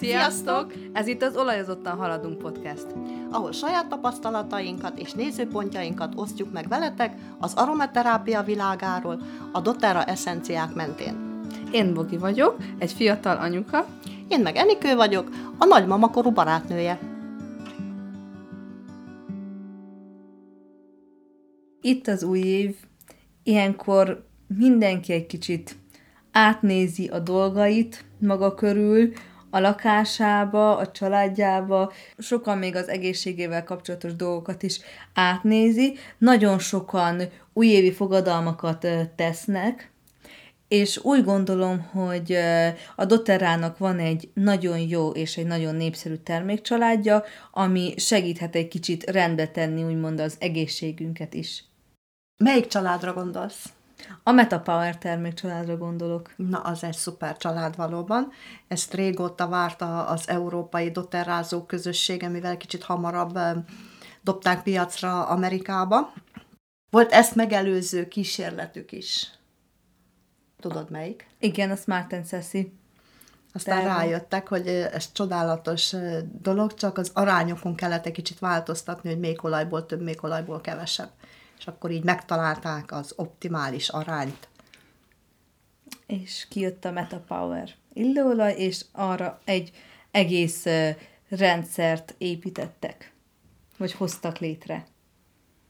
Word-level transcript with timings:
Sziasztok! 0.00 0.72
Ez 0.92 1.06
itt 1.06 1.22
az 1.22 1.36
Olajozottan 1.36 1.96
Haladunk 1.96 2.38
podcast. 2.38 2.86
ahol 3.30 3.52
saját 3.52 3.88
tapasztalatainkat 3.88 4.98
és 4.98 5.12
nézőpontjainkat 5.12 6.12
osztjuk 6.16 6.52
meg 6.52 6.68
veletek 6.68 7.14
az 7.38 7.54
aromaterápia 7.54 8.42
világáról, 8.42 9.22
a 9.52 9.60
doTERRA 9.60 10.04
eszenciák 10.04 10.74
mentén. 10.74 11.42
Én 11.72 11.94
Bogi 11.94 12.16
vagyok, 12.16 12.56
egy 12.78 12.92
fiatal 12.92 13.36
anyuka. 13.36 13.86
Én 14.28 14.40
meg 14.40 14.56
Enikő 14.56 14.94
vagyok, 14.94 15.28
a 15.58 15.64
nagymamakorú 15.64 16.30
barátnője. 16.30 16.98
Itt 21.80 22.06
az 22.06 22.22
új 22.22 22.38
év, 22.38 22.76
ilyenkor 23.42 24.26
mindenki 24.58 25.12
egy 25.12 25.26
kicsit 25.26 25.76
átnézi 26.32 27.08
a 27.08 27.18
dolgait 27.18 28.04
maga 28.18 28.54
körül, 28.54 29.12
a 29.50 29.58
lakásába, 29.58 30.76
a 30.76 30.90
családjába, 30.90 31.92
sokan 32.18 32.58
még 32.58 32.76
az 32.76 32.88
egészségével 32.88 33.64
kapcsolatos 33.64 34.14
dolgokat 34.14 34.62
is 34.62 34.80
átnézi. 35.14 35.96
Nagyon 36.18 36.58
sokan 36.58 37.22
újévi 37.52 37.92
fogadalmakat 37.92 38.86
tesznek, 39.16 39.90
és 40.68 41.04
úgy 41.04 41.24
gondolom, 41.24 41.80
hogy 41.80 42.36
a 42.96 43.04
doterrának 43.04 43.78
van 43.78 43.98
egy 43.98 44.30
nagyon 44.34 44.78
jó 44.78 45.10
és 45.10 45.36
egy 45.36 45.46
nagyon 45.46 45.74
népszerű 45.74 46.14
termékcsaládja, 46.14 47.24
ami 47.52 47.94
segíthet 47.96 48.54
egy 48.54 48.68
kicsit 48.68 49.10
rendbe 49.10 49.48
tenni, 49.48 49.82
úgymond 49.82 50.20
az 50.20 50.36
egészségünket 50.38 51.34
is. 51.34 51.64
Melyik 52.36 52.66
családra 52.66 53.12
gondolsz? 53.12 53.72
A 54.22 54.30
MetaPower 54.30 54.98
termékcsaládra 54.98 55.76
gondolok. 55.76 56.32
Na, 56.36 56.58
az 56.58 56.84
egy 56.84 56.96
szuper 56.96 57.36
család 57.36 57.76
valóban. 57.76 58.30
Ezt 58.68 58.94
régóta 58.94 59.48
várta 59.48 60.06
az 60.06 60.28
európai 60.28 60.90
doterrázó 60.90 61.62
közössége, 61.62 62.28
mivel 62.28 62.56
kicsit 62.56 62.82
hamarabb 62.82 63.38
dobták 64.22 64.62
piacra 64.62 65.26
Amerikába. 65.26 66.12
Volt 66.90 67.12
ezt 67.12 67.34
megelőző 67.34 68.08
kísérletük 68.08 68.92
is. 68.92 69.30
Tudod 70.60 70.90
melyik? 70.90 71.26
Igen, 71.38 71.70
a 71.70 71.76
Smart 71.76 72.12
and 72.12 72.26
Sassy. 72.26 72.72
Aztán 73.52 73.76
Terve. 73.76 73.94
rájöttek, 73.94 74.48
hogy 74.48 74.66
ez 74.66 75.12
csodálatos 75.12 75.94
dolog, 76.40 76.74
csak 76.74 76.98
az 76.98 77.10
arányokon 77.14 77.74
kellett 77.74 78.06
egy 78.06 78.12
kicsit 78.12 78.38
változtatni, 78.38 79.08
hogy 79.10 79.18
még 79.18 79.44
olajból 79.44 79.86
több, 79.86 80.02
még 80.02 80.24
olajból 80.24 80.60
kevesebb. 80.60 81.10
És 81.60 81.66
akkor 81.66 81.90
így 81.90 82.04
megtalálták 82.04 82.92
az 82.92 83.12
optimális 83.16 83.88
arányt. 83.88 84.48
és 86.06 86.46
kijött 86.48 86.84
a 86.84 86.90
MetaPower 86.90 87.70
illóolaj, 87.92 88.54
és 88.56 88.84
arra 88.92 89.40
egy 89.44 89.72
egész 90.10 90.66
rendszert 91.28 92.14
építettek, 92.18 93.12
vagy 93.76 93.92
hoztak 93.92 94.38
létre. 94.38 94.86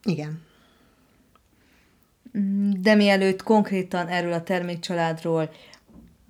Igen. 0.03 0.43
Mm, 2.39 2.71
De 2.79 2.95
mielőtt 2.95 3.43
konkrétan 3.43 4.09
erről 4.09 4.33
a 4.33 4.43
termékcsaládról 4.43 5.51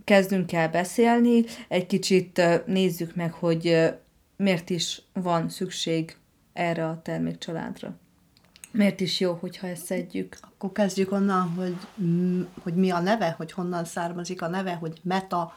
kezdünk 0.04 0.52
el 0.52 0.68
beszélni, 0.68 1.44
egy 1.68 1.86
kicsit 1.86 2.42
nézzük 2.66 3.14
meg, 3.14 3.32
hogy 3.32 3.90
miért 4.36 4.70
is 4.70 5.02
van 5.12 5.48
szükség 5.48 6.16
erre 6.52 6.86
a 6.88 7.00
termékcsaládra. 7.02 7.99
Miért 8.70 9.00
is 9.00 9.20
jó, 9.20 9.38
hogyha 9.40 9.66
ezt 9.66 9.84
szedjük. 9.84 10.36
Akkor 10.40 10.72
kezdjük 10.72 11.12
onnan, 11.12 11.48
hogy, 11.48 11.76
hogy 12.62 12.74
mi 12.74 12.90
a 12.90 13.00
neve, 13.00 13.34
hogy 13.36 13.52
honnan 13.52 13.84
származik 13.84 14.42
a 14.42 14.48
neve, 14.48 14.74
hogy 14.74 15.00
meta, 15.02 15.54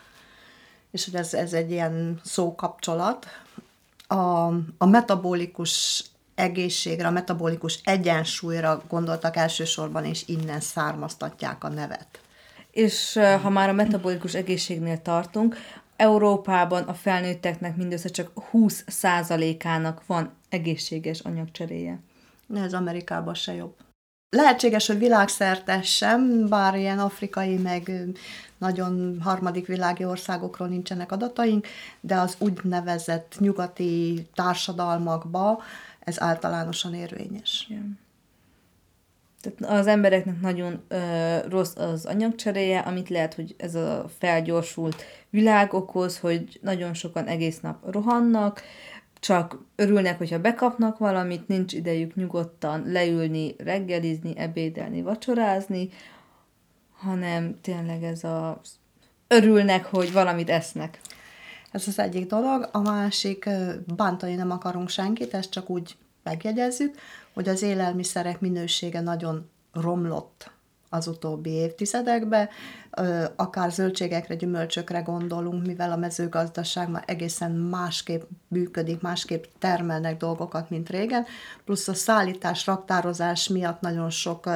és 0.91 1.05
hogy 1.05 1.15
ez, 1.15 1.33
ez 1.33 1.53
egy 1.53 1.71
ilyen 1.71 2.19
szókapcsolat. 2.23 3.25
A, 4.07 4.47
a 4.77 4.85
metabolikus 4.85 6.03
egészségre, 6.35 7.07
a 7.07 7.11
metabolikus 7.11 7.79
egyensúlyra 7.83 8.83
gondoltak 8.89 9.35
elsősorban, 9.35 10.05
és 10.05 10.27
innen 10.27 10.59
származtatják 10.59 11.63
a 11.63 11.69
nevet. 11.69 12.21
És 12.71 13.19
ha 13.41 13.49
már 13.49 13.69
a 13.69 13.73
metabolikus 13.73 14.33
egészségnél 14.33 15.01
tartunk, 15.01 15.55
Európában 15.95 16.83
a 16.83 16.93
felnőtteknek 16.93 17.75
mindössze 17.75 18.09
csak 18.09 18.31
20%-ának 18.51 20.05
van 20.05 20.33
egészséges 20.49 21.19
anyagcseréje. 21.19 21.99
Ez 22.55 22.73
Amerikában 22.73 23.33
se 23.33 23.53
jobb. 23.53 23.75
Lehetséges, 24.29 24.87
hogy 24.87 24.97
világszerte 24.97 25.81
sem, 25.81 26.47
bár 26.47 26.75
ilyen 26.75 26.99
afrikai, 26.99 27.57
meg 27.57 27.91
nagyon 28.57 29.17
harmadik 29.21 29.67
világi 29.67 30.05
országokról 30.05 30.67
nincsenek 30.67 31.11
adataink, 31.11 31.67
de 32.01 32.15
az 32.15 32.35
úgynevezett 32.39 33.35
nyugati 33.39 34.27
társadalmakba 34.33 35.61
ez 35.99 36.21
általánosan 36.21 36.93
érvényes. 36.93 37.67
Tehát 39.41 39.79
az 39.79 39.87
embereknek 39.87 40.41
nagyon 40.41 40.83
ö, 40.87 41.37
rossz 41.49 41.75
az 41.75 42.05
anyagcseréje, 42.05 42.79
amit 42.79 43.09
lehet, 43.09 43.33
hogy 43.33 43.55
ez 43.57 43.75
a 43.75 44.05
felgyorsult 44.17 45.03
világ 45.29 45.73
okoz, 45.73 46.19
hogy 46.19 46.59
nagyon 46.61 46.93
sokan 46.93 47.25
egész 47.25 47.59
nap 47.59 47.91
rohannak, 47.91 48.61
csak 49.23 49.57
örülnek, 49.75 50.17
hogyha 50.17 50.39
bekapnak 50.39 50.97
valamit, 50.97 51.47
nincs 51.47 51.73
idejük 51.73 52.15
nyugodtan 52.15 52.83
leülni, 52.85 53.55
reggelizni, 53.57 54.37
ebédelni, 54.37 55.01
vacsorázni, 55.01 55.89
hanem 56.91 57.59
tényleg 57.61 58.03
ez 58.03 58.23
a 58.23 58.61
örülnek, 59.27 59.85
hogy 59.85 60.11
valamit 60.11 60.49
esznek. 60.49 60.99
Ez 61.71 61.87
az 61.87 61.99
egyik 61.99 62.27
dolog. 62.27 62.69
A 62.71 62.79
másik, 62.79 63.49
bántani 63.95 64.35
nem 64.35 64.51
akarunk 64.51 64.89
senkit, 64.89 65.33
ezt 65.33 65.51
csak 65.51 65.69
úgy 65.69 65.95
megjegyezzük, 66.23 66.95
hogy 67.33 67.49
az 67.49 67.61
élelmiszerek 67.61 68.39
minősége 68.39 69.01
nagyon 69.01 69.49
romlott 69.73 70.51
az 70.93 71.07
utóbbi 71.07 71.49
évtizedekben, 71.49 72.49
Ö, 72.97 73.23
akár 73.35 73.71
zöldségekre, 73.71 74.35
gyümölcsökre 74.35 74.99
gondolunk, 74.99 75.65
mivel 75.65 75.91
a 75.91 75.97
mezőgazdaság 75.97 76.89
már 76.89 77.03
egészen 77.07 77.51
másképp 77.51 78.21
működik, 78.47 79.01
másképp 79.01 79.43
termelnek 79.59 80.17
dolgokat, 80.17 80.69
mint 80.69 80.89
régen, 80.89 81.25
plusz 81.65 81.87
a 81.87 81.93
szállítás, 81.93 82.65
raktározás 82.65 83.47
miatt 83.47 83.81
nagyon 83.81 84.09
sok 84.09 84.49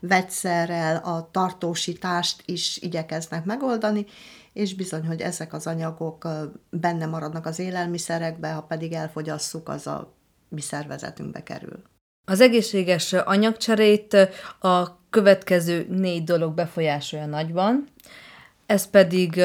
vegyszerrel 0.00 0.96
a 0.96 1.28
tartósítást 1.30 2.42
is 2.44 2.76
igyekeznek 2.76 3.44
megoldani, 3.44 4.06
és 4.52 4.74
bizony, 4.74 5.06
hogy 5.06 5.20
ezek 5.20 5.52
az 5.52 5.66
anyagok 5.66 6.28
benne 6.70 7.06
maradnak 7.06 7.46
az 7.46 7.58
élelmiszerekbe, 7.58 8.52
ha 8.52 8.62
pedig 8.62 8.92
elfogyasszuk, 8.92 9.68
az 9.68 9.86
a 9.86 10.12
mi 10.48 10.60
szervezetünkbe 10.60 11.42
kerül. 11.42 11.82
Az 12.24 12.40
egészséges 12.40 13.12
anyagcserét 13.12 14.14
a 14.60 14.98
következő 15.16 15.86
négy 15.88 16.24
dolog 16.24 16.54
befolyásolja 16.54 17.26
nagyban, 17.26 17.88
ez 18.66 18.90
pedig 18.90 19.40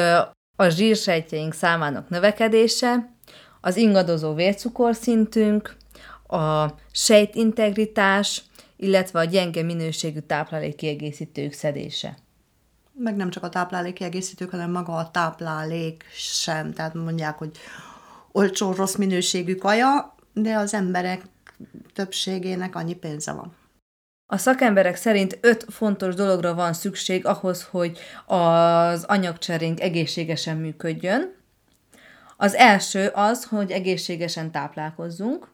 a 0.55 0.69
zsírsejtjeink 0.69 1.53
számának 1.53 2.09
növekedése, 2.09 3.13
az 3.61 3.77
ingadozó 3.77 4.33
vércukorszintünk, 4.33 5.75
a 6.27 6.65
sejtintegritás, 6.91 8.43
illetve 8.75 9.19
a 9.19 9.23
gyenge 9.23 9.63
minőségű 9.63 10.19
táplálékkiegészítők 10.19 11.53
szedése. 11.53 12.17
Meg 12.93 13.15
nem 13.15 13.29
csak 13.29 13.43
a 13.43 13.49
táplálékkiegészítők, 13.49 14.49
hanem 14.49 14.71
maga 14.71 14.93
a 14.95 15.11
táplálék 15.11 16.03
sem. 16.13 16.73
Tehát 16.73 16.93
mondják, 16.93 17.37
hogy 17.37 17.51
olcsó, 18.31 18.73
rossz 18.73 18.95
minőségű 18.95 19.55
kaja, 19.55 20.15
de 20.33 20.55
az 20.55 20.73
emberek 20.73 21.21
többségének 21.93 22.75
annyi 22.75 22.95
pénze 22.95 23.31
van. 23.31 23.59
A 24.33 24.37
szakemberek 24.37 24.95
szerint 24.95 25.37
öt 25.41 25.65
fontos 25.69 26.15
dologra 26.15 26.53
van 26.53 26.73
szükség 26.73 27.25
ahhoz, 27.25 27.63
hogy 27.63 27.99
az 28.25 29.03
anyagcserénk 29.03 29.79
egészségesen 29.79 30.57
működjön. 30.57 31.35
Az 32.37 32.55
első 32.55 33.07
az, 33.07 33.45
hogy 33.45 33.71
egészségesen 33.71 34.51
táplálkozzunk. 34.51 35.47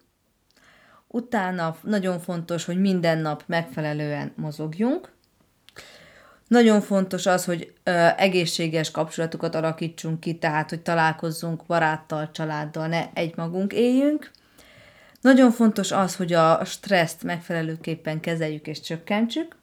Utána 1.07 1.77
nagyon 1.81 2.19
fontos, 2.19 2.65
hogy 2.65 2.79
minden 2.79 3.17
nap 3.17 3.43
megfelelően 3.45 4.33
mozogjunk. 4.35 5.11
Nagyon 6.47 6.81
fontos 6.81 7.25
az, 7.25 7.45
hogy 7.45 7.73
ö, 7.83 8.07
egészséges 8.17 8.91
kapcsolatokat 8.91 9.55
alakítsunk 9.55 10.19
ki, 10.19 10.37
tehát, 10.37 10.69
hogy 10.69 10.81
találkozzunk 10.81 11.65
baráttal, 11.65 12.31
családdal, 12.31 12.87
ne 12.87 13.13
egymagunk 13.13 13.73
éljünk. 13.73 14.31
Nagyon 15.27 15.51
fontos 15.51 15.91
az, 15.91 16.15
hogy 16.15 16.33
a 16.33 16.65
stresszt 16.65 17.23
megfelelőképpen 17.23 18.19
kezeljük 18.19 18.67
és 18.67 18.79
csökkentsük, 18.79 19.55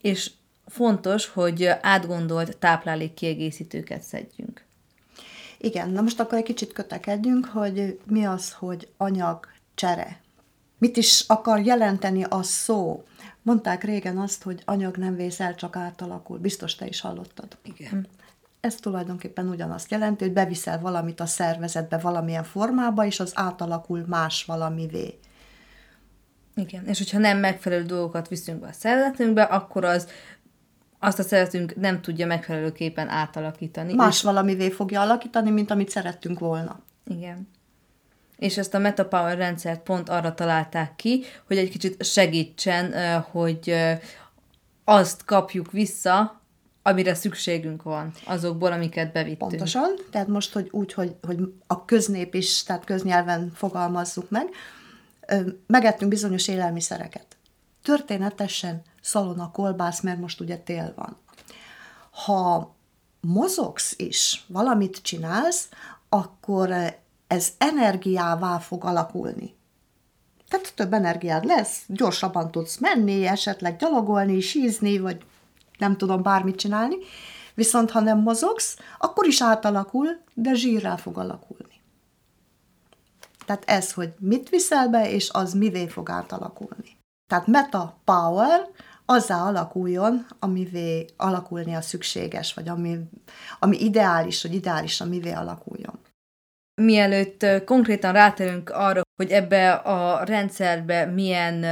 és 0.00 0.30
fontos, 0.66 1.26
hogy 1.26 1.64
átgondolt 1.80 2.56
táplálékkiegészítőket 2.56 4.02
szedjünk. 4.02 4.64
Igen, 5.58 5.90
na 5.90 6.00
most 6.00 6.20
akkor 6.20 6.38
egy 6.38 6.44
kicsit 6.44 6.72
kötekedjünk, 6.72 7.46
hogy 7.46 8.00
mi 8.04 8.24
az, 8.24 8.52
hogy 8.52 8.88
anyagcsere. 8.96 10.20
Mit 10.78 10.96
is 10.96 11.24
akar 11.26 11.60
jelenteni 11.60 12.22
a 12.22 12.42
szó? 12.42 13.04
Mondták 13.42 13.84
régen 13.84 14.18
azt, 14.18 14.42
hogy 14.42 14.62
anyag 14.64 14.96
nem 14.96 15.16
vészel, 15.16 15.54
csak 15.54 15.76
átalakul. 15.76 16.38
Biztos 16.38 16.74
te 16.74 16.86
is 16.86 17.00
hallottad. 17.00 17.56
Igen. 17.62 18.06
Ez 18.60 18.74
tulajdonképpen 18.74 19.48
ugyanazt 19.48 19.90
jelenti, 19.90 20.24
hogy 20.24 20.32
beviszel 20.32 20.80
valamit 20.80 21.20
a 21.20 21.26
szervezetbe 21.26 21.98
valamilyen 21.98 22.44
formába, 22.44 23.06
és 23.06 23.20
az 23.20 23.32
átalakul 23.34 24.04
más 24.06 24.44
valamivé. 24.44 25.18
Igen, 26.54 26.86
és 26.86 26.98
hogyha 26.98 27.18
nem 27.18 27.38
megfelelő 27.38 27.84
dolgokat 27.84 28.28
viszünk 28.28 28.60
be 28.60 28.66
a 28.66 28.72
szervezetünkbe, 28.72 29.42
akkor 29.42 29.84
az 29.84 30.08
azt 30.98 31.18
a 31.18 31.22
szeretünk 31.22 31.76
nem 31.76 32.00
tudja 32.00 32.26
megfelelőképpen 32.26 33.08
átalakítani. 33.08 33.94
Más 33.94 34.16
és... 34.16 34.22
valamivé 34.22 34.70
fogja 34.70 35.00
alakítani, 35.00 35.50
mint 35.50 35.70
amit 35.70 35.88
szerettünk 35.88 36.38
volna. 36.38 36.80
Igen. 37.06 37.48
És 38.36 38.58
ezt 38.58 38.74
a 38.74 38.78
MetaPower 38.78 39.36
rendszert 39.36 39.80
pont 39.82 40.08
arra 40.08 40.34
találták 40.34 40.96
ki, 40.96 41.24
hogy 41.46 41.56
egy 41.56 41.70
kicsit 41.70 42.04
segítsen, 42.04 43.20
hogy 43.20 43.74
azt 44.84 45.24
kapjuk 45.24 45.72
vissza, 45.72 46.39
amire 46.82 47.14
szükségünk 47.14 47.82
van, 47.82 48.12
azokból, 48.24 48.72
amiket 48.72 49.12
bevittünk. 49.12 49.50
Pontosan, 49.50 49.94
tehát 50.10 50.28
most, 50.28 50.52
hogy 50.52 50.68
úgy, 50.70 50.92
hogy, 50.92 51.16
hogy 51.22 51.38
a 51.66 51.84
köznép 51.84 52.34
is, 52.34 52.62
tehát 52.62 52.84
köznyelven 52.84 53.52
fogalmazzuk 53.54 54.30
meg, 54.30 54.48
megettünk 55.66 56.10
bizonyos 56.10 56.48
élelmiszereket. 56.48 57.26
Történetesen 57.82 58.82
szalona 59.02 59.50
kolbász, 59.50 60.00
mert 60.00 60.20
most 60.20 60.40
ugye 60.40 60.56
tél 60.56 60.92
van. 60.96 61.16
Ha 62.10 62.74
mozogsz 63.20 63.94
is, 63.96 64.44
valamit 64.46 65.02
csinálsz, 65.02 65.68
akkor 66.08 66.98
ez 67.26 67.48
energiává 67.58 68.58
fog 68.58 68.84
alakulni. 68.84 69.54
Tehát 70.48 70.72
több 70.74 70.92
energiád 70.92 71.44
lesz, 71.44 71.82
gyorsabban 71.86 72.50
tudsz 72.50 72.78
menni, 72.78 73.26
esetleg 73.26 73.76
gyalogolni, 73.76 74.40
sízni, 74.40 74.98
vagy 74.98 75.24
nem 75.80 75.96
tudom, 75.96 76.22
bármit 76.22 76.56
csinálni. 76.56 76.96
Viszont 77.54 77.90
ha 77.90 78.00
nem 78.00 78.18
mozogsz, 78.18 78.78
akkor 78.98 79.26
is 79.26 79.42
átalakul, 79.42 80.06
de 80.34 80.54
zsírrá 80.54 80.96
fog 80.96 81.18
alakulni. 81.18 81.80
Tehát 83.46 83.64
ez, 83.66 83.92
hogy 83.92 84.12
mit 84.18 84.48
viszel 84.48 84.88
be, 84.88 85.10
és 85.10 85.30
az 85.32 85.52
mivé 85.52 85.88
fog 85.88 86.10
átalakulni. 86.10 86.98
Tehát 87.26 87.46
meta 87.46 88.00
power 88.04 88.68
azzá 89.06 89.42
alakuljon, 89.42 90.26
amivé 90.38 91.06
alakulnia 91.16 91.80
szükséges, 91.80 92.54
vagy 92.54 92.68
ami, 92.68 92.98
ami 93.58 93.84
ideális, 93.84 94.42
hogy 94.42 94.54
ideális, 94.54 95.00
amivé 95.00 95.32
alakuljon. 95.32 95.98
Mielőtt 96.82 97.46
konkrétan 97.64 98.12
rátérünk 98.12 98.70
arra, 98.70 99.02
hogy 99.16 99.30
ebbe 99.30 99.72
a 99.72 100.24
rendszerbe 100.24 101.04
milyen 101.04 101.64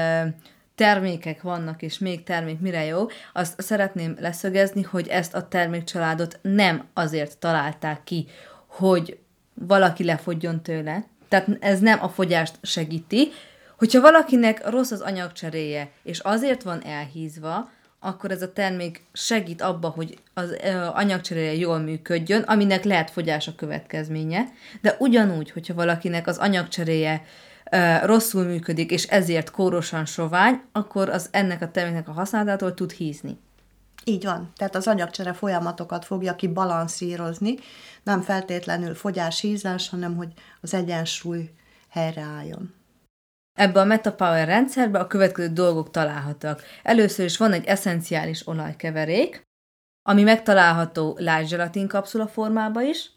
termékek 0.79 1.43
vannak, 1.43 1.83
és 1.83 1.99
még 1.99 2.23
termék 2.23 2.61
mire 2.61 2.85
jó, 2.85 3.07
azt 3.33 3.61
szeretném 3.61 4.17
leszögezni, 4.21 4.83
hogy 4.83 5.09
ezt 5.09 5.35
a 5.35 5.49
termékcsaládot 5.49 6.39
nem 6.43 6.85
azért 6.95 7.39
találták 7.39 8.05
ki, 8.05 8.27
hogy 8.67 9.19
valaki 9.55 10.05
lefogjon 10.05 10.63
tőle, 10.63 11.05
tehát 11.29 11.49
ez 11.61 11.81
nem 11.81 12.03
a 12.03 12.09
fogyást 12.09 12.59
segíti, 12.63 13.29
Hogyha 13.79 14.01
valakinek 14.01 14.69
rossz 14.71 14.91
az 14.91 15.01
anyagcseréje, 15.01 15.91
és 16.03 16.19
azért 16.19 16.63
van 16.63 16.85
elhízva, 16.85 17.71
akkor 18.01 18.31
ez 18.31 18.43
a 18.43 18.53
termék 18.53 19.03
segít 19.13 19.63
abba, 19.63 19.89
hogy 19.89 20.19
az 20.35 20.57
anyagcseréje 20.93 21.55
jól 21.55 21.79
működjön, 21.79 22.43
aminek 22.43 22.85
lehet 22.85 23.11
fogyás 23.11 23.49
a 23.49 23.55
következménye, 23.55 24.45
de 24.81 24.97
ugyanúgy, 24.99 25.51
hogyha 25.51 25.75
valakinek 25.75 26.27
az 26.27 26.39
anyagcseréje 26.39 27.25
rosszul 28.03 28.44
működik, 28.44 28.91
és 28.91 29.05
ezért 29.05 29.50
kórosan 29.50 30.05
sovány, 30.05 30.62
akkor 30.73 31.09
az 31.09 31.29
ennek 31.31 31.62
a 31.62 31.70
terméknek 31.70 32.09
a 32.09 32.12
használatától 32.12 32.75
tud 32.75 32.93
hízni. 32.93 33.38
Így 34.05 34.25
van. 34.25 34.53
Tehát 34.56 34.75
az 34.75 34.87
anyagcsere 34.87 35.32
folyamatokat 35.32 36.05
fogja 36.05 36.35
ki 36.35 36.49
balanszírozni, 36.49 37.55
nem 38.03 38.20
feltétlenül 38.20 38.94
fogyás-hízás, 38.94 39.88
hanem 39.88 40.17
hogy 40.17 40.32
az 40.61 40.75
egyensúly 40.75 41.50
helyreálljon. 41.88 42.75
Ebbe 43.59 43.81
a 43.81 43.85
MetaPower 43.85 44.47
rendszerbe 44.47 44.99
a 44.99 45.06
következő 45.06 45.49
dolgok 45.49 45.91
találhatók. 45.91 46.62
Először 46.82 47.25
is 47.25 47.37
van 47.37 47.53
egy 47.53 47.64
eszenciális 47.64 48.47
olajkeverék, 48.47 49.43
ami 50.03 50.23
megtalálható 50.23 51.17
lágyzselatin 51.21 51.88
kapszula 51.88 52.26
formába 52.26 52.82
is, 52.82 53.11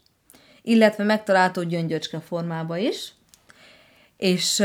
illetve 0.62 1.04
megtalálható 1.04 1.62
gyöngyöcske 1.62 2.20
formába 2.20 2.76
is, 2.76 3.12
és 4.22 4.62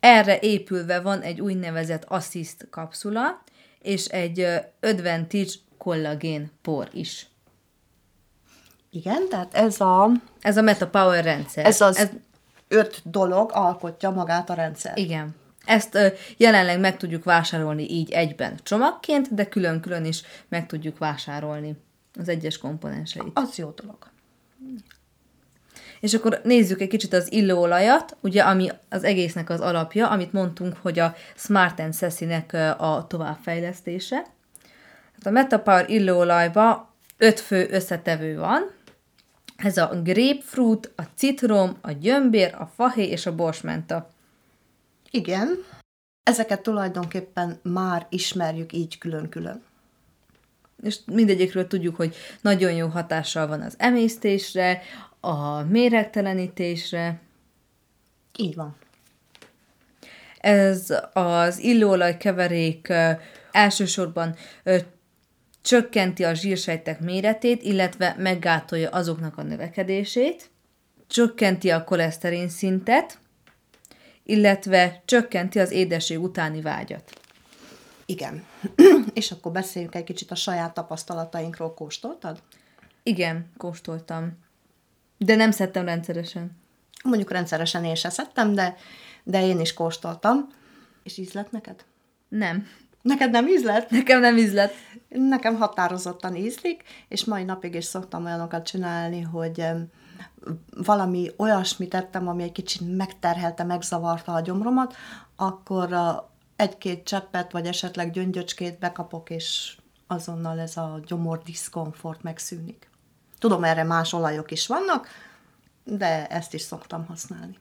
erre 0.00 0.38
épülve 0.40 1.00
van 1.00 1.20
egy 1.20 1.40
úgynevezett 1.40 2.04
assist 2.04 2.66
kapszula, 2.70 3.42
és 3.78 4.04
egy 4.04 4.46
advantage 4.80 5.50
kollagén 5.78 6.50
por 6.62 6.88
is. 6.92 7.26
Igen, 8.90 9.28
tehát 9.28 9.54
ez 9.54 9.80
a... 9.80 10.10
Ez 10.40 10.56
a 10.56 10.62
MetaPower 10.62 11.24
rendszer. 11.24 11.66
Ez 11.66 11.80
az 11.80 11.96
ez, 11.96 12.08
öt 12.68 13.02
dolog 13.04 13.50
alkotja 13.54 14.10
magát 14.10 14.50
a 14.50 14.54
rendszer. 14.54 14.98
Igen. 14.98 15.34
Ezt 15.64 15.94
ö, 15.94 16.06
jelenleg 16.36 16.80
meg 16.80 16.96
tudjuk 16.96 17.24
vásárolni 17.24 17.90
így 17.90 18.10
egyben 18.10 18.58
csomagként, 18.62 19.34
de 19.34 19.48
külön-külön 19.48 20.04
is 20.04 20.22
meg 20.48 20.66
tudjuk 20.66 20.98
vásárolni 20.98 21.76
az 22.18 22.28
egyes 22.28 22.58
komponenseit. 22.58 23.30
Az 23.34 23.56
jó 23.56 23.70
dolog. 23.70 24.14
És 26.06 26.14
akkor 26.14 26.40
nézzük 26.44 26.80
egy 26.80 26.88
kicsit 26.88 27.12
az 27.12 27.32
illóolajat, 27.32 28.16
ugye, 28.20 28.42
ami 28.42 28.70
az 28.88 29.04
egésznek 29.04 29.50
az 29.50 29.60
alapja, 29.60 30.08
amit 30.08 30.32
mondtunk, 30.32 30.76
hogy 30.82 30.98
a 30.98 31.14
Smart 31.36 31.80
and 31.80 31.94
Sassy-nek 31.94 32.52
a 32.78 33.06
továbbfejlesztése. 33.08 34.16
Hát 35.12 35.26
a 35.26 35.30
Metapower 35.30 35.90
illóolajba 35.90 36.94
öt 37.16 37.40
fő 37.40 37.68
összetevő 37.70 38.38
van, 38.38 38.70
ez 39.56 39.76
a 39.76 40.00
grapefruit, 40.02 40.92
a 40.96 41.02
citrom, 41.14 41.76
a 41.80 41.92
gyömbér, 41.92 42.54
a 42.58 42.70
fahéj 42.76 43.06
és 43.06 43.26
a 43.26 43.34
borsmenta. 43.34 44.10
Igen, 45.10 45.64
ezeket 46.22 46.62
tulajdonképpen 46.62 47.58
már 47.62 48.06
ismerjük 48.10 48.72
így 48.72 48.98
külön-külön. 48.98 49.62
És 50.82 50.98
mindegyikről 51.06 51.66
tudjuk, 51.66 51.96
hogy 51.96 52.16
nagyon 52.40 52.72
jó 52.72 52.86
hatással 52.86 53.46
van 53.46 53.60
az 53.60 53.74
emésztésre, 53.78 54.82
a 55.26 55.62
méregtelenítésre. 55.68 57.20
Így 58.38 58.54
van. 58.54 58.76
Ez 60.38 60.94
az 61.12 61.58
illóolaj 61.58 62.16
keverék 62.16 62.92
elsősorban 63.52 64.36
csökkenti 65.62 66.24
a 66.24 66.34
zsírsejtek 66.34 67.00
méretét, 67.00 67.62
illetve 67.62 68.14
meggátolja 68.18 68.90
azoknak 68.90 69.38
a 69.38 69.42
növekedését, 69.42 70.50
csökkenti 71.06 71.70
a 71.70 71.84
koleszterin 71.84 72.48
szintet, 72.48 73.18
illetve 74.22 75.02
csökkenti 75.04 75.58
az 75.58 75.70
édesség 75.70 76.20
utáni 76.20 76.60
vágyat. 76.60 77.12
Igen. 78.06 78.44
És 79.14 79.30
akkor 79.30 79.52
beszéljünk 79.52 79.94
egy 79.94 80.04
kicsit 80.04 80.30
a 80.30 80.34
saját 80.34 80.74
tapasztalatainkról. 80.74 81.74
Kóstoltad? 81.74 82.42
Igen, 83.02 83.50
kóstoltam. 83.56 84.44
De 85.18 85.34
nem 85.34 85.50
szedtem 85.50 85.84
rendszeresen. 85.84 86.50
Mondjuk 87.04 87.30
rendszeresen 87.30 87.84
én 87.84 87.94
se 87.94 88.10
szedtem, 88.10 88.54
de, 88.54 88.76
de 89.24 89.46
én 89.46 89.60
is 89.60 89.74
kóstoltam. 89.74 90.48
És 91.02 91.18
ízlet 91.18 91.50
neked? 91.50 91.84
Nem. 92.28 92.66
Neked 93.02 93.30
nem 93.30 93.48
ízlet? 93.48 93.90
Nekem 93.90 94.20
nem 94.20 94.36
ízlet. 94.36 94.72
Nekem 95.08 95.56
határozottan 95.56 96.36
ízlik, 96.36 96.82
és 97.08 97.24
mai 97.24 97.44
napig 97.44 97.74
is 97.74 97.84
szoktam 97.84 98.24
olyanokat 98.24 98.66
csinálni, 98.66 99.20
hogy 99.20 99.64
valami 100.76 101.30
olyasmit 101.36 101.90
tettem, 101.90 102.28
ami 102.28 102.42
egy 102.42 102.52
kicsit 102.52 102.96
megterhelte, 102.96 103.64
megzavarta 103.64 104.34
a 104.34 104.40
gyomromat, 104.40 104.94
akkor 105.36 105.96
egy-két 106.56 107.04
cseppet, 107.04 107.52
vagy 107.52 107.66
esetleg 107.66 108.10
gyöngyöcskét 108.10 108.78
bekapok, 108.78 109.30
és 109.30 109.76
azonnal 110.06 110.58
ez 110.58 110.76
a 110.76 111.00
gyomor 111.06 111.42
diszkomfort 111.42 112.22
megszűnik. 112.22 112.90
Tudom, 113.38 113.64
erre 113.64 113.82
más 113.82 114.12
olajok 114.12 114.50
is 114.50 114.66
vannak, 114.66 115.08
de 115.84 116.26
ezt 116.26 116.54
is 116.54 116.60
szoktam 116.60 117.06
használni. 117.06 117.58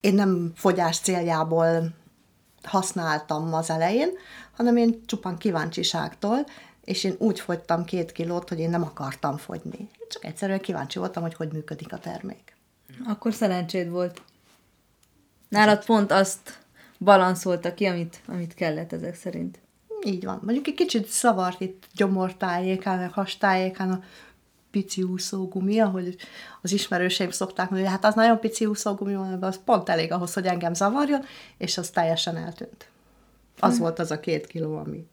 Én 0.00 0.14
nem 0.14 0.52
fogyás 0.54 0.98
céljából 0.98 1.94
használtam 2.62 3.54
az 3.54 3.70
elején, 3.70 4.10
hanem 4.56 4.76
én 4.76 5.06
csupán 5.06 5.38
kíváncsiságtól, 5.38 6.46
és 6.84 7.04
én 7.04 7.14
úgy 7.18 7.40
fogytam 7.40 7.84
két 7.84 8.12
kilót, 8.12 8.48
hogy 8.48 8.58
én 8.58 8.70
nem 8.70 8.82
akartam 8.82 9.36
fogyni. 9.36 9.88
Csak 10.08 10.24
egyszerűen 10.24 10.60
kíváncsi 10.60 10.98
voltam, 10.98 11.22
hogy 11.22 11.34
hogy 11.34 11.52
működik 11.52 11.92
a 11.92 11.98
termék. 11.98 12.56
Akkor 13.06 13.34
szerencséd 13.34 13.90
volt. 13.90 14.22
Nálad 15.48 15.84
pont 15.84 16.12
azt 16.12 16.58
balanszolta 16.98 17.74
ki, 17.74 17.86
amit, 17.86 18.20
amit 18.26 18.54
kellett 18.54 18.92
ezek 18.92 19.14
szerint. 19.14 19.58
Így 20.04 20.24
van. 20.24 20.40
Mondjuk 20.42 20.66
egy 20.66 20.74
kicsit 20.74 21.06
szavart 21.06 21.60
itt 21.60 21.86
gyomortájékán, 21.94 23.10
hastájékán 23.10 23.90
a 23.90 24.02
pici 24.70 25.02
úszógumi, 25.02 25.78
ahogy 25.78 26.16
az 26.62 26.72
ismerőseim 26.72 27.30
szokták 27.30 27.70
mondani, 27.70 27.90
hogy 27.90 28.00
hát 28.00 28.10
az 28.10 28.14
nagyon 28.14 28.40
pici 28.40 28.66
úszógumi 28.66 29.14
van, 29.14 29.42
az 29.42 29.60
pont 29.64 29.88
elég 29.88 30.12
ahhoz, 30.12 30.32
hogy 30.32 30.46
engem 30.46 30.74
zavarjon, 30.74 31.24
és 31.58 31.78
az 31.78 31.90
teljesen 31.90 32.36
eltűnt. 32.36 32.88
Az 33.58 33.74
hm. 33.74 33.80
volt 33.80 33.98
az 33.98 34.10
a 34.10 34.20
két 34.20 34.46
kiló, 34.46 34.76
ami, 34.76 35.06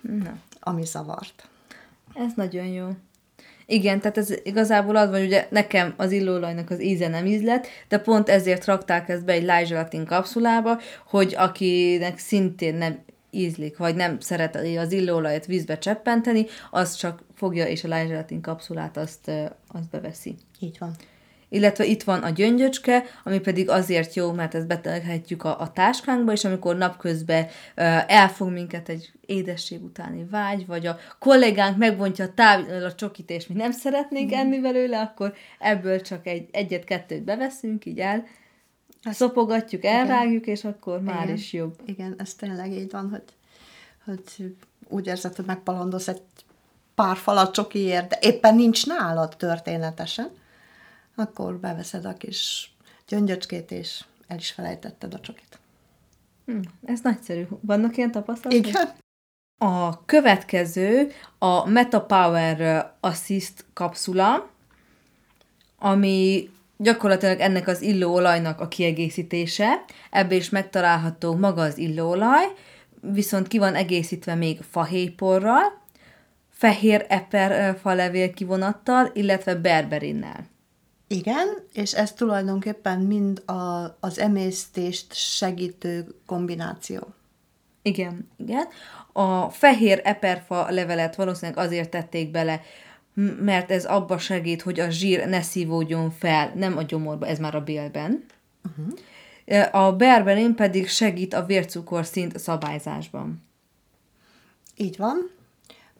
Na. 0.00 0.36
ami 0.60 0.84
zavart. 0.84 1.48
Ez 2.14 2.32
nagyon 2.36 2.66
jó. 2.66 2.88
Igen, 3.66 4.00
tehát 4.00 4.18
ez 4.18 4.30
igazából 4.42 4.96
az, 4.96 5.10
hogy 5.10 5.24
ugye 5.24 5.46
nekem 5.50 5.94
az 5.96 6.12
illóolajnak 6.12 6.70
az 6.70 6.82
íze 6.82 7.08
nem 7.08 7.26
ízlet, 7.26 7.66
de 7.88 7.98
pont 7.98 8.28
ezért 8.28 8.64
rakták 8.64 9.08
ezt 9.08 9.24
be 9.24 9.32
egy 9.32 9.44
lájzselatin 9.44 10.04
kapszulába, 10.04 10.78
hogy 11.06 11.34
akinek 11.34 12.18
szintén 12.18 12.74
nem 12.74 12.98
ízlik, 13.30 13.76
vagy 13.76 13.94
nem 13.94 14.20
szereti 14.20 14.76
az 14.76 14.92
illóolajat 14.92 15.46
vízbe 15.46 15.78
cseppenteni, 15.78 16.46
az 16.70 16.94
csak 16.94 17.22
fogja 17.40 17.66
és 17.66 17.84
a 17.84 17.88
lájzselatin 17.88 18.40
kapszulát 18.40 18.96
azt, 18.96 19.30
azt 19.68 19.90
beveszi. 19.90 20.34
Így 20.58 20.76
van 20.78 20.96
illetve 21.52 21.84
itt 21.84 22.02
van 22.02 22.22
a 22.22 22.30
gyöngyöcske, 22.30 23.04
ami 23.24 23.40
pedig 23.40 23.68
azért 23.68 24.14
jó, 24.14 24.32
mert 24.32 24.54
ezt 24.54 24.66
beteghetjük 24.66 25.44
a, 25.44 25.60
a 25.60 25.72
táskánkba, 25.72 26.32
és 26.32 26.44
amikor 26.44 26.76
napközben 26.76 27.46
elfog 28.06 28.50
minket 28.50 28.88
egy 28.88 29.12
édesség 29.26 29.82
utáni 29.82 30.26
vágy, 30.30 30.66
vagy 30.66 30.86
a 30.86 30.98
kollégánk 31.18 31.76
megbontja 31.76 32.24
a 32.24 32.34
távol 32.34 32.84
a 32.84 32.94
csokit, 32.94 33.30
és 33.30 33.46
mi 33.46 33.54
nem 33.54 33.70
szeretnénk 33.70 34.30
mm. 34.30 34.38
enni 34.38 34.60
belőle, 34.60 35.00
akkor 35.00 35.34
ebből 35.58 36.00
csak 36.00 36.26
egy, 36.26 36.48
egyet-kettőt 36.52 37.22
beveszünk, 37.22 37.86
így 37.86 37.98
el, 37.98 38.26
ezt, 39.02 39.16
szopogatjuk, 39.16 39.84
elvágjuk, 39.84 40.42
igen. 40.42 40.54
és 40.54 40.64
akkor 40.64 41.00
már 41.00 41.22
igen. 41.22 41.34
is 41.34 41.52
jobb. 41.52 41.74
Igen, 41.86 42.14
ez 42.18 42.34
tényleg 42.34 42.72
így 42.72 42.90
van, 42.90 43.08
hogy, 43.10 43.22
hogy 44.04 44.54
úgy 44.88 45.06
érzed, 45.06 45.36
hogy 45.36 45.44
megpalandoz 45.44 46.08
egy 46.08 46.22
pár 47.00 47.16
falat 47.16 47.52
csokiért, 47.52 48.08
de 48.08 48.18
éppen 48.20 48.54
nincs 48.54 48.86
nálad 48.86 49.36
történetesen, 49.36 50.30
akkor 51.16 51.56
beveszed 51.56 52.04
a 52.04 52.14
kis 52.14 52.72
gyöngyöcskét, 53.08 53.70
és 53.70 54.04
el 54.26 54.36
is 54.36 54.50
felejtetted 54.50 55.14
a 55.14 55.20
csokit. 55.20 55.58
Hm, 56.46 56.60
ez 56.84 57.00
nagyszerű. 57.02 57.46
Vannak 57.60 57.96
ilyen 57.96 58.10
tapasztalatok? 58.10 58.66
Igen. 58.66 58.88
A 59.58 60.04
következő 60.04 61.10
a 61.38 61.68
MetaPower 61.68 62.92
Assist 63.00 63.64
kapszula, 63.72 64.50
ami 65.78 66.50
gyakorlatilag 66.76 67.40
ennek 67.40 67.66
az 67.68 67.82
illóolajnak 67.82 68.60
a 68.60 68.68
kiegészítése. 68.68 69.84
Ebbe 70.10 70.34
is 70.34 70.48
megtalálható 70.48 71.34
maga 71.34 71.62
az 71.62 71.78
illóolaj, 71.78 72.44
viszont 73.00 73.48
ki 73.48 73.58
van 73.58 73.74
egészítve 73.74 74.34
még 74.34 74.60
fahéjporral, 74.70 75.79
fehér 76.60 77.06
eper 77.08 77.78
falevél 77.78 78.30
kivonattal, 78.30 79.10
illetve 79.12 79.54
berberinnel. 79.54 80.46
Igen, 81.06 81.46
és 81.72 81.94
ez 81.94 82.12
tulajdonképpen 82.12 83.00
mind 83.00 83.42
a, 83.46 83.96
az 84.00 84.18
emésztést 84.18 85.14
segítő 85.14 86.14
kombináció. 86.26 87.14
Igen, 87.82 88.28
igen. 88.36 88.66
A 89.12 89.50
fehér 89.50 90.00
eperfa 90.04 90.70
levelet 90.70 91.14
valószínűleg 91.14 91.64
azért 91.64 91.90
tették 91.90 92.30
bele, 92.30 92.60
mert 93.40 93.70
ez 93.70 93.84
abba 93.84 94.18
segít, 94.18 94.62
hogy 94.62 94.80
a 94.80 94.90
zsír 94.90 95.28
ne 95.28 95.42
szívódjon 95.42 96.10
fel, 96.10 96.52
nem 96.54 96.76
a 96.76 96.82
gyomorba, 96.82 97.26
ez 97.26 97.38
már 97.38 97.54
a 97.54 97.64
bélben. 97.64 98.24
Uh-huh. 98.64 99.84
A 99.84 99.92
berberin 99.92 100.54
pedig 100.54 100.88
segít 100.88 101.34
a 101.34 101.44
vércukorszint 101.44 102.38
szabályzásban. 102.38 103.42
Így 104.76 104.96
van 104.96 105.38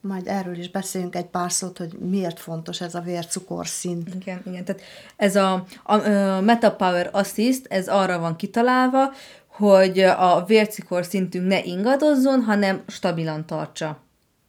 majd 0.01 0.27
erről 0.27 0.59
is 0.59 0.71
beszéljünk 0.71 1.17
egy 1.17 1.27
pár 1.27 1.53
szót, 1.53 1.79
hogy 1.79 1.93
miért 1.99 2.39
fontos 2.39 2.81
ez 2.81 2.95
a 2.95 3.01
vércukorszint. 3.01 4.15
Igen, 4.15 4.43
igen. 4.47 4.65
Tehát 4.65 4.83
ez 5.17 5.37
a, 5.37 5.65
a, 5.83 5.95
a 5.95 6.41
MetaPower 6.41 7.09
Assist, 7.13 7.67
ez 7.67 7.89
arra 7.89 8.19
van 8.19 8.37
kitalálva, 8.37 9.13
hogy 9.47 10.01
a 10.01 10.45
vércukor 10.47 11.05
szintünk 11.05 11.47
ne 11.47 11.65
ingadozzon, 11.65 12.43
hanem 12.43 12.83
stabilan 12.87 13.47
tartsa. 13.47 13.99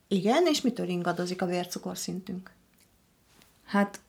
Igen, 0.08 0.46
és 0.46 0.60
mitől 0.60 0.88
ingadozik 0.88 1.42
a 1.42 1.46
vércukor 1.46 1.98
szintünk? 1.98 2.50
Hát 3.64 4.00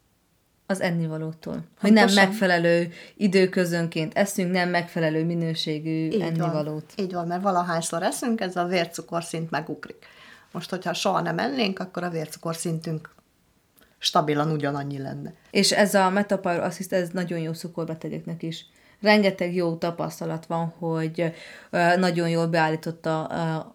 az 0.65 0.81
ennivalótól. 0.81 1.63
Hogy 1.79 1.93
nem 1.93 2.13
megfelelő 2.13 2.91
időközönként 3.15 4.13
eszünk, 4.13 4.51
nem 4.51 4.69
megfelelő 4.69 5.25
minőségű 5.25 6.05
Így 6.05 6.21
ennivalót. 6.21 6.93
Van. 6.95 7.05
Így 7.05 7.13
van, 7.13 7.27
mert 7.27 7.41
valahányszor 7.41 8.03
eszünk, 8.03 8.41
ez 8.41 8.55
a 8.55 8.65
vércukorszint 8.65 9.51
megugrik. 9.51 10.05
Most, 10.53 10.69
hogyha 10.69 10.93
soha 10.93 11.21
nem 11.21 11.37
ennénk, 11.37 11.79
akkor 11.79 12.03
a 12.03 12.09
vércukorszintünk 12.09 13.15
stabilan 13.97 14.51
ugyanannyi 14.51 14.97
lenne. 14.97 15.33
És 15.51 15.71
ez 15.71 15.93
a 15.93 16.09
Metapower 16.09 16.59
Assist, 16.59 16.93
ez 16.93 17.09
nagyon 17.09 17.39
jó 17.39 17.53
cukorbetegeknek 17.53 18.43
is. 18.43 18.65
Rengeteg 19.01 19.55
jó 19.55 19.75
tapasztalat 19.75 20.45
van, 20.45 20.73
hogy 20.77 21.33
nagyon 21.97 22.29
jól 22.29 22.47
beállította 22.47 23.23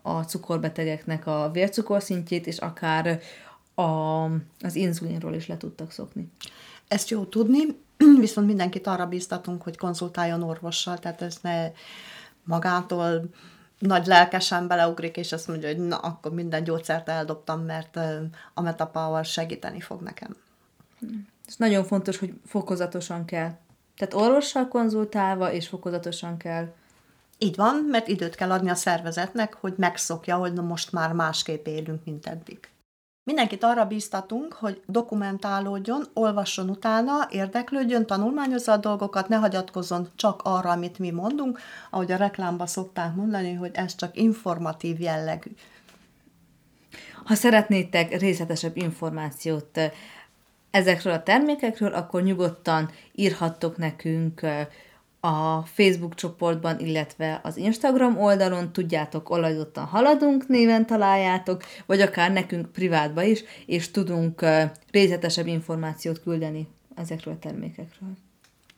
a 0.03 0.25
cukorbetegeknek 0.25 1.27
a 1.27 1.51
vércukorszintjét, 1.53 2.47
és 2.47 2.59
akár 2.59 3.21
a, 3.75 3.83
az 4.61 4.75
inzulinról 4.75 5.35
is 5.35 5.47
le 5.47 5.57
tudtak 5.57 5.91
szokni. 5.91 6.33
Ezt 6.89 7.09
jó 7.09 7.25
tudni, 7.25 7.61
viszont 8.21 8.47
mindenkit 8.47 8.87
arra 8.87 9.07
bíztatunk, 9.07 9.63
hogy 9.63 9.77
konzultáljon 9.77 10.43
orvossal, 10.43 10.99
tehát 10.99 11.23
ez 11.23 11.39
ne 11.43 11.71
magától 12.45 13.31
nagy 13.79 14.07
lelkesen 14.07 14.67
beleugrik, 14.67 15.17
és 15.17 15.33
azt 15.33 15.49
mondja, 15.49 15.69
hogy 15.69 15.79
na, 15.79 15.97
akkor 15.97 16.33
minden 16.33 16.65
gyógyszert 16.65 17.09
eldobtam, 17.09 17.61
mert 17.61 17.99
a 18.55 18.61
Metapower 18.61 19.25
segíteni 19.25 19.81
fog 19.81 20.01
nekem. 20.01 20.37
Ez 21.47 21.55
nagyon 21.57 21.85
fontos, 21.85 22.19
hogy 22.19 22.35
fokozatosan 22.47 23.25
kell. 23.25 23.57
Tehát 23.97 24.15
orvossal 24.15 24.69
konzultálva, 24.69 25.53
és 25.53 25.69
fokozatosan 25.69 26.37
kell. 26.37 26.73
Így 27.39 27.57
van, 27.57 27.87
mert 27.91 28.09
időt 28.09 28.35
kell 28.35 28.51
adni 28.51 28.71
a 28.71 28.75
szervezetnek, 28.75 29.55
hogy 29.55 29.75
megszokja, 29.77 30.37
hogy 30.37 30.53
na 30.53 30.63
most 30.63 30.93
már 30.93 31.13
másképp 31.13 31.67
élünk, 31.67 32.05
mint 32.05 32.27
eddig. 32.27 32.69
Mindenkit 33.29 33.65
arra 33.65 33.85
bíztatunk, 33.85 34.53
hogy 34.53 34.83
dokumentálódjon, 34.87 36.05
olvasson 36.13 36.71
utána, 36.71 37.29
érdeklődjön, 37.31 38.07
tanulmányozza 38.07 38.73
a 38.73 38.77
dolgokat, 38.77 39.29
ne 39.29 39.37
hagyatkozzon 39.37 40.09
csak 40.17 40.41
arra, 40.45 40.71
amit 40.71 40.99
mi 40.99 41.11
mondunk, 41.11 41.59
ahogy 41.91 42.13
a 42.13 42.17
reklámba 42.17 42.67
szokták 42.67 43.15
mondani, 43.15 43.55
hogy 43.55 43.71
ez 43.75 43.95
csak 43.95 44.17
informatív 44.17 45.01
jellegű. 45.01 45.51
Ha 47.25 47.35
szeretnétek 47.35 48.19
részletesebb 48.19 48.77
információt 48.77 49.77
eh, 49.77 49.91
ezekről 50.71 51.13
a 51.13 51.23
termékekről, 51.23 51.93
akkor 51.93 52.23
nyugodtan 52.23 52.91
írhattok 53.15 53.77
nekünk 53.77 54.43
eh, 54.43 54.67
a 55.21 55.63
Facebook 55.63 56.15
csoportban, 56.15 56.79
illetve 56.79 57.41
az 57.43 57.57
Instagram 57.57 58.19
oldalon, 58.19 58.73
tudjátok, 58.73 59.31
olajottan 59.31 59.85
haladunk 59.85 60.49
néven 60.49 60.87
találjátok, 60.87 61.63
vagy 61.87 62.01
akár 62.01 62.33
nekünk 62.33 62.73
privátba 62.73 63.23
is, 63.23 63.45
és 63.67 63.91
tudunk 63.91 64.45
részletesebb 64.91 65.47
információt 65.47 66.23
küldeni 66.23 66.69
ezekről 66.95 67.35
a 67.35 67.39
termékekről. 67.39 68.11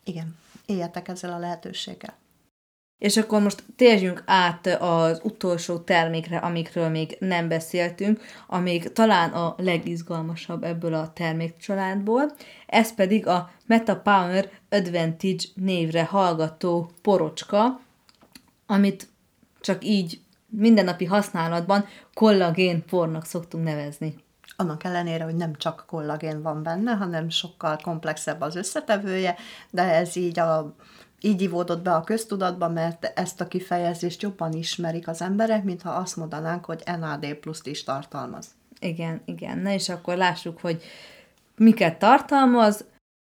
Igen, 0.03 0.35
éljetek 0.65 1.07
ezzel 1.07 1.33
a 1.33 1.39
lehetőséggel. 1.39 2.20
És 3.01 3.17
akkor 3.17 3.41
most 3.41 3.63
térjünk 3.75 4.23
át 4.25 4.67
az 4.79 5.19
utolsó 5.23 5.77
termékre, 5.77 6.37
amikről 6.37 6.89
még 6.89 7.17
nem 7.19 7.47
beszéltünk, 7.47 8.21
amíg 8.47 8.91
talán 8.91 9.29
a 9.29 9.55
legizgalmasabb 9.57 10.63
ebből 10.63 10.93
a 10.93 11.11
termékcsaládból. 11.13 12.31
Ez 12.67 12.93
pedig 12.93 13.27
a 13.27 13.51
MetaPower 13.65 14.49
Advantage 14.69 15.43
névre 15.53 16.03
hallgató 16.03 16.91
porocska, 17.01 17.79
amit 18.65 19.07
csak 19.61 19.85
így 19.85 20.19
mindennapi 20.47 21.05
használatban 21.05 21.85
kollagén 22.13 22.85
pornak 22.85 23.25
szoktunk 23.25 23.63
nevezni. 23.63 24.15
Annak 24.55 24.83
ellenére, 24.83 25.23
hogy 25.23 25.35
nem 25.35 25.55
csak 25.55 25.83
kollagén 25.87 26.41
van 26.41 26.63
benne, 26.63 26.91
hanem 26.91 27.29
sokkal 27.29 27.77
komplexebb 27.83 28.41
az 28.41 28.55
összetevője, 28.55 29.35
de 29.69 29.81
ez 29.81 30.15
így 30.15 30.39
a 30.39 30.75
így 31.21 31.41
ivódott 31.41 31.81
be 31.81 31.93
a 31.93 32.03
köztudatba, 32.03 32.69
mert 32.69 33.05
ezt 33.15 33.41
a 33.41 33.47
kifejezést 33.47 34.21
jobban 34.21 34.53
ismerik 34.53 35.07
az 35.07 35.21
emberek, 35.21 35.63
mintha 35.63 35.89
azt 35.89 36.15
mondanánk, 36.15 36.65
hogy 36.65 36.83
NAD 36.85 37.33
pluszt 37.33 37.67
is 37.67 37.83
tartalmaz. 37.83 38.47
Igen, 38.79 39.21
igen. 39.25 39.57
Na 39.57 39.71
és 39.71 39.89
akkor 39.89 40.17
lássuk, 40.17 40.59
hogy 40.59 40.83
miket 41.55 41.99
tartalmaz. 41.99 42.85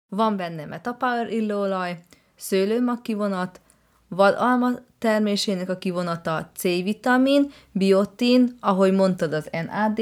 Van 0.09 0.38
benne 0.38 0.65
metapower 0.65 1.31
illóolaj, 1.33 2.03
szőlőmag 2.35 3.01
kivonat, 3.01 3.61
vadalma 4.07 4.69
termésének 5.00 5.69
a 5.69 5.77
kivonata 5.77 6.50
C-vitamin, 6.55 7.51
biotin, 7.71 8.57
ahogy 8.59 8.93
mondtad 8.93 9.33
az 9.33 9.50
NAD+, 9.51 10.00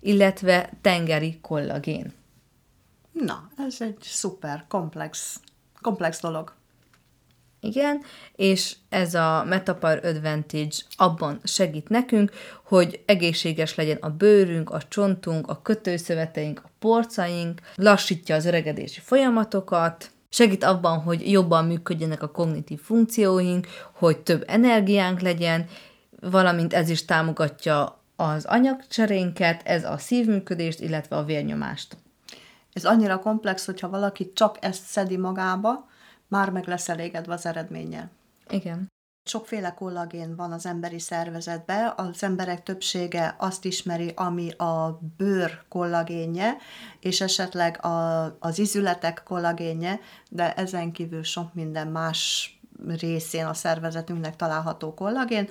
illetve 0.00 0.70
tengeri 0.80 1.38
kollagén. 1.40 2.12
Na, 3.12 3.48
ez 3.56 3.76
egy 3.80 3.98
szuper 4.00 4.64
komplex, 4.68 5.40
komplex 5.80 6.20
dolog. 6.20 6.57
Igen, 7.60 8.00
és 8.36 8.76
ez 8.88 9.14
a 9.14 9.44
Metapar 9.48 10.00
Advantage 10.04 10.76
abban 10.96 11.40
segít 11.44 11.88
nekünk, 11.88 12.30
hogy 12.64 13.02
egészséges 13.06 13.74
legyen 13.74 13.98
a 14.00 14.10
bőrünk, 14.10 14.70
a 14.70 14.82
csontunk, 14.88 15.48
a 15.48 15.62
kötőszöveteink, 15.62 16.62
a 16.64 16.70
porcaink, 16.78 17.60
lassítja 17.74 18.34
az 18.34 18.44
öregedési 18.44 19.00
folyamatokat, 19.00 20.10
segít 20.28 20.64
abban, 20.64 20.98
hogy 20.98 21.30
jobban 21.30 21.64
működjenek 21.64 22.22
a 22.22 22.30
kognitív 22.30 22.80
funkcióink, 22.80 23.66
hogy 23.92 24.18
több 24.18 24.44
energiánk 24.46 25.20
legyen, 25.20 25.66
valamint 26.20 26.74
ez 26.74 26.88
is 26.88 27.04
támogatja 27.04 28.00
az 28.16 28.44
anyagcserénket, 28.44 29.62
ez 29.64 29.84
a 29.84 29.98
szívműködést, 29.98 30.80
illetve 30.80 31.16
a 31.16 31.24
vérnyomást. 31.24 31.96
Ez 32.72 32.84
annyira 32.84 33.18
komplex, 33.18 33.66
hogyha 33.66 33.88
valaki 33.88 34.32
csak 34.32 34.56
ezt 34.60 34.84
szedi 34.84 35.16
magába, 35.16 35.88
már 36.28 36.50
meg 36.50 36.66
lesz 36.66 36.88
elégedve 36.88 37.32
az 37.32 37.46
eredménnyel. 37.46 38.10
Igen. 38.48 38.88
Sokféle 39.28 39.74
kollagén 39.74 40.36
van 40.36 40.52
az 40.52 40.66
emberi 40.66 40.98
szervezetben, 40.98 41.92
az 41.96 42.22
emberek 42.22 42.62
többsége 42.62 43.34
azt 43.38 43.64
ismeri, 43.64 44.12
ami 44.16 44.50
a 44.50 45.00
bőr 45.16 45.62
kollagénje, 45.68 46.56
és 47.00 47.20
esetleg 47.20 47.84
a, 47.84 48.24
az 48.40 48.58
izületek 48.58 49.22
kollagénje, 49.24 50.00
de 50.30 50.54
ezen 50.54 50.92
kívül 50.92 51.22
sok 51.22 51.54
minden 51.54 51.86
más 51.88 52.52
részén 52.86 53.46
a 53.46 53.54
szervezetünknek 53.54 54.36
található 54.36 54.94
kollagén. 54.94 55.48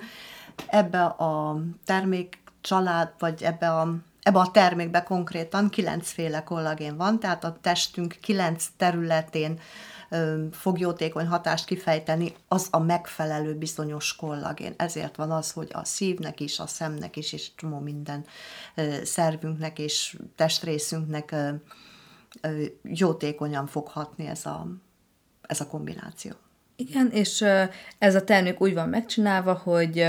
Ebbe 0.66 1.04
a 1.04 1.60
termék 1.84 2.38
család, 2.60 3.12
vagy 3.18 3.42
ebbe 3.42 3.70
a 3.70 3.96
Ebbe 4.22 4.38
a 4.38 4.50
termékbe 4.50 5.02
konkrétan 5.02 5.68
kilencféle 5.68 6.42
kollagén 6.42 6.96
van, 6.96 7.20
tehát 7.20 7.44
a 7.44 7.56
testünk 7.60 8.16
kilenc 8.20 8.66
területén 8.76 9.60
fog 10.50 10.78
jótékony 10.78 11.26
hatást 11.26 11.64
kifejteni, 11.64 12.34
az 12.48 12.68
a 12.70 12.78
megfelelő 12.78 13.54
bizonyos 13.54 14.16
kollagén. 14.16 14.74
Ezért 14.76 15.16
van 15.16 15.30
az, 15.30 15.52
hogy 15.52 15.70
a 15.72 15.84
szívnek 15.84 16.40
is, 16.40 16.58
a 16.58 16.66
szemnek 16.66 17.16
is, 17.16 17.32
és 17.32 17.54
csomó 17.54 17.78
minden 17.78 18.24
szervünknek 19.02 19.78
és 19.78 20.18
testrészünknek 20.36 21.34
jótékonyan 22.82 23.66
fog 23.66 23.88
hatni 23.88 24.26
ez 24.26 24.46
a, 24.46 24.66
ez 25.42 25.60
a 25.60 25.66
kombináció. 25.66 26.32
Igen, 26.76 27.10
és 27.10 27.44
ez 27.98 28.14
a 28.14 28.24
termék 28.24 28.60
úgy 28.60 28.74
van 28.74 28.88
megcsinálva, 28.88 29.54
hogy 29.54 30.06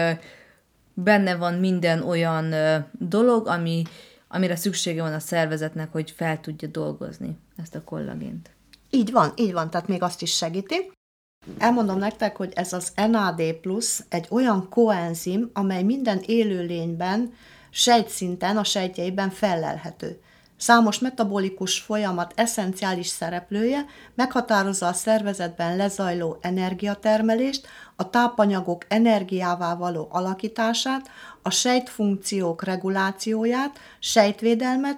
benne 0.93 1.35
van 1.35 1.53
minden 1.53 2.03
olyan 2.03 2.53
dolog, 2.91 3.47
ami, 3.47 3.83
amire 4.27 4.55
szüksége 4.55 5.01
van 5.01 5.13
a 5.13 5.19
szervezetnek, 5.19 5.91
hogy 5.91 6.11
fel 6.11 6.39
tudja 6.39 6.67
dolgozni 6.67 7.37
ezt 7.57 7.75
a 7.75 7.83
kollagént. 7.83 8.49
Így 8.89 9.11
van, 9.11 9.31
így 9.35 9.53
van, 9.53 9.69
tehát 9.69 9.87
még 9.87 10.03
azt 10.03 10.21
is 10.21 10.35
segíti. 10.35 10.91
Elmondom 11.57 11.97
nektek, 11.97 12.37
hogy 12.37 12.51
ez 12.55 12.73
az 12.73 12.91
NAD+, 12.95 13.39
egy 14.09 14.27
olyan 14.29 14.69
koenzim, 14.69 15.49
amely 15.53 15.83
minden 15.83 16.21
élőlényben 16.25 17.33
sejtszinten, 17.69 18.57
a 18.57 18.63
sejtjeiben 18.63 19.29
fellelhető. 19.29 20.21
Számos 20.57 20.99
metabolikus 20.99 21.79
folyamat 21.79 22.33
eszenciális 22.35 23.07
szereplője 23.07 23.85
meghatározza 24.15 24.87
a 24.87 24.93
szervezetben 24.93 25.75
lezajló 25.75 26.37
energiatermelést, 26.41 27.67
a 27.95 28.09
tápanyagok 28.09 28.85
energiává 28.87 29.75
való 29.75 30.07
alakítását, 30.11 31.09
a 31.41 31.49
sejtfunkciók 31.49 32.63
regulációját, 32.63 33.79
sejtvédelmet 33.99 34.97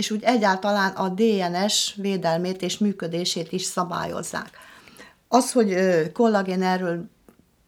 és 0.00 0.10
úgy 0.10 0.22
egyáltalán 0.22 0.92
a 0.92 1.08
DNS 1.08 1.94
védelmét 1.96 2.62
és 2.62 2.78
működését 2.78 3.52
is 3.52 3.62
szabályozzák. 3.62 4.50
Az, 5.28 5.52
hogy 5.52 5.76
kollagén 6.12 6.62
erről 6.62 7.08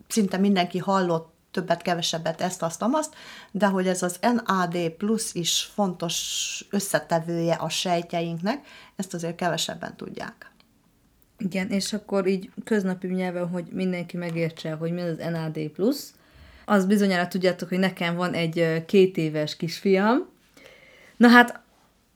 szinte 0.08 0.36
mindenki 0.36 0.78
hallott, 0.78 1.32
többet, 1.50 1.82
kevesebbet, 1.82 2.40
ezt, 2.40 2.62
azt, 2.62 2.82
azt, 2.82 3.14
de 3.50 3.66
hogy 3.66 3.86
ez 3.86 4.02
az 4.02 4.18
NAD 4.20 4.90
plusz 4.90 5.34
is 5.34 5.70
fontos 5.74 6.16
összetevője 6.70 7.54
a 7.54 7.68
sejtjeinknek, 7.68 8.66
ezt 8.96 9.14
azért 9.14 9.36
kevesebben 9.36 9.96
tudják. 9.96 10.50
Igen, 11.38 11.68
és 11.68 11.92
akkor 11.92 12.26
így 12.26 12.50
köznapi 12.64 13.06
nyelven, 13.06 13.48
hogy 13.48 13.64
mindenki 13.70 14.16
megértse, 14.16 14.72
hogy 14.72 14.92
mi 14.92 15.00
az 15.00 15.16
NAD 15.30 15.58
plusz, 15.58 16.14
az 16.64 16.86
bizonyára 16.86 17.28
tudjátok, 17.28 17.68
hogy 17.68 17.78
nekem 17.78 18.14
van 18.14 18.32
egy 18.32 18.84
két 18.86 19.16
éves 19.16 19.56
kisfiam. 19.56 20.30
Na 21.16 21.28
hát 21.28 21.61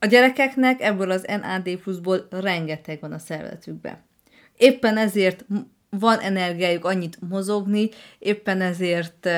gyerekeknek 0.07 0.81
ebből 0.81 1.11
az 1.11 1.25
NAD 1.27 1.69
pluszból 1.75 2.27
rengeteg 2.29 2.99
van 2.99 3.11
a 3.11 3.19
szervezetükben. 3.19 4.05
Éppen 4.57 4.97
ezért 4.97 5.45
van 5.89 6.19
energiájuk 6.19 6.85
annyit 6.85 7.17
mozogni, 7.29 7.89
éppen 8.19 8.61
ezért 8.61 9.29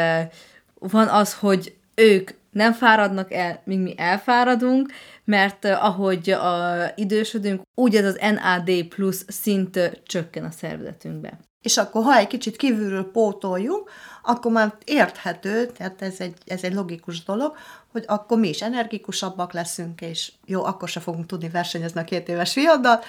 van 0.74 1.08
az, 1.08 1.34
hogy 1.34 1.76
ők 1.96 2.32
nem 2.52 2.74
fáradnak 2.74 3.34
el, 3.34 3.62
míg 3.66 3.80
mi 3.80 3.94
elfáradunk, 3.98 4.92
mert 5.24 5.66
ahogy 5.66 6.30
a 6.30 6.86
idősödünk, 6.96 7.62
úgy 7.76 7.96
ez 7.96 8.06
az 8.06 8.20
NAD 8.22 8.84
plusz 8.84 9.26
szint 9.28 10.02
csökken 10.04 10.44
a 10.44 10.52
szervezetünkbe. 10.52 11.40
És 11.62 11.78
akkor, 11.78 12.04
ha 12.04 12.16
egy 12.16 12.28
kicsit 12.28 12.56
kívülről 12.56 13.12
pótoljuk, 13.12 13.92
akkor 14.24 14.52
már 14.52 14.76
érthető, 14.86 15.66
tehát 15.66 16.02
ez 16.02 16.20
egy, 16.20 16.38
ez 16.46 16.64
egy 16.64 16.74
logikus 16.74 17.24
dolog, 17.24 17.56
hogy 17.92 18.04
akkor 18.08 18.40
mi 18.40 18.48
is 18.50 18.62
energikusabbak 18.62 19.54
leszünk, 19.54 20.02
és 20.02 20.32
jó, 20.46 20.64
akkor 20.64 20.90
se 20.90 21.00
fogunk 21.00 21.26
tudni 21.26 21.50
versenyezni 21.50 22.00
a 22.00 22.04
két 22.04 22.30
éves 22.30 22.54
fiaddal, 22.54 23.00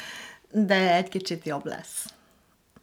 de 0.52 0.94
egy 0.94 1.08
kicsit 1.08 1.46
jobb 1.46 1.66
lesz. 1.66 2.06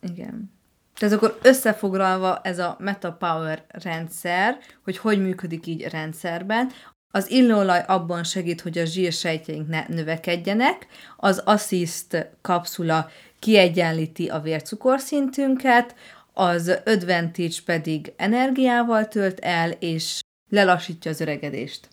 Igen. 0.01 0.55
Tehát 0.97 1.15
akkor 1.15 1.37
összefoglalva 1.41 2.39
ez 2.43 2.59
a 2.59 2.75
MetaPower 2.79 3.65
rendszer, 3.67 4.57
hogy 4.83 4.97
hogy 4.97 5.21
működik 5.21 5.65
így 5.65 5.83
rendszerben, 5.83 6.71
az 7.11 7.31
illóolaj 7.31 7.83
abban 7.87 8.23
segít, 8.23 8.61
hogy 8.61 8.77
a 8.77 8.85
zsírsejtjeink 8.85 9.67
ne 9.67 9.85
növekedjenek, 9.87 10.87
az 11.17 11.41
Assist 11.45 12.27
kapszula 12.41 13.09
kiegyenlíti 13.39 14.27
a 14.27 14.39
vércukorszintünket, 14.39 15.95
az 16.33 16.79
Advantage 16.85 17.55
pedig 17.65 18.13
energiával 18.15 19.07
tölt 19.07 19.39
el, 19.39 19.71
és 19.71 20.19
lelassítja 20.49 21.11
az 21.11 21.21
öregedést. 21.21 21.87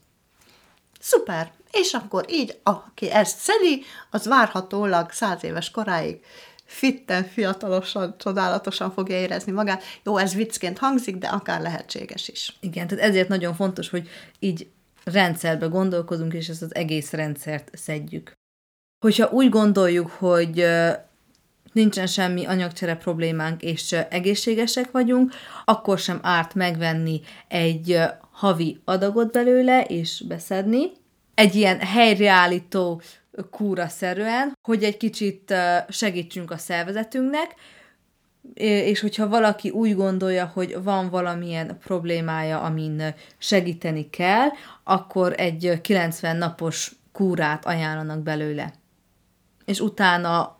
Szuper! 1.00 1.52
És 1.72 1.92
akkor 1.92 2.24
így, 2.28 2.58
aki 2.62 3.10
ezt 3.10 3.38
szedi, 3.38 3.82
az 4.10 4.26
várhatólag 4.26 5.10
száz 5.10 5.44
éves 5.44 5.70
koráig 5.70 6.20
fitten, 6.64 7.24
fiatalosan, 7.24 8.14
csodálatosan 8.18 8.92
fogja 8.92 9.16
érezni 9.16 9.52
magát. 9.52 9.82
Jó, 10.02 10.16
ez 10.16 10.34
viccként 10.34 10.78
hangzik, 10.78 11.16
de 11.16 11.26
akár 11.26 11.60
lehetséges 11.60 12.28
is. 12.28 12.56
Igen, 12.60 12.86
tehát 12.86 13.04
ezért 13.04 13.28
nagyon 13.28 13.54
fontos, 13.54 13.88
hogy 13.88 14.08
így 14.38 14.68
rendszerbe 15.04 15.66
gondolkozunk, 15.66 16.32
és 16.32 16.48
ezt 16.48 16.62
az 16.62 16.74
egész 16.74 17.12
rendszert 17.12 17.70
szedjük. 17.72 18.32
Hogyha 19.04 19.30
úgy 19.30 19.48
gondoljuk, 19.48 20.10
hogy 20.10 20.66
nincsen 21.72 22.06
semmi 22.06 22.46
anyagcsere 22.46 22.96
problémánk, 22.96 23.62
és 23.62 23.92
egészségesek 23.92 24.90
vagyunk, 24.90 25.32
akkor 25.64 25.98
sem 25.98 26.18
árt 26.22 26.54
megvenni 26.54 27.20
egy 27.48 28.00
havi 28.30 28.80
adagot 28.84 29.32
belőle, 29.32 29.84
és 29.84 30.24
beszedni. 30.28 30.90
Egy 31.34 31.54
ilyen 31.54 31.78
helyreállító 31.78 33.02
kúra 33.50 33.88
szerűen, 33.88 34.52
hogy 34.62 34.84
egy 34.84 34.96
kicsit 34.96 35.54
segítsünk 35.88 36.50
a 36.50 36.56
szervezetünknek, 36.56 37.54
és 38.54 39.00
hogyha 39.00 39.28
valaki 39.28 39.70
úgy 39.70 39.94
gondolja, 39.94 40.50
hogy 40.54 40.82
van 40.82 41.10
valamilyen 41.10 41.78
problémája, 41.78 42.60
amin 42.60 43.14
segíteni 43.38 44.10
kell, 44.10 44.48
akkor 44.84 45.34
egy 45.36 45.80
90 45.80 46.36
napos 46.36 46.92
kúrát 47.12 47.64
ajánlanak 47.64 48.18
belőle. 48.18 48.72
És 49.64 49.80
utána 49.80 50.58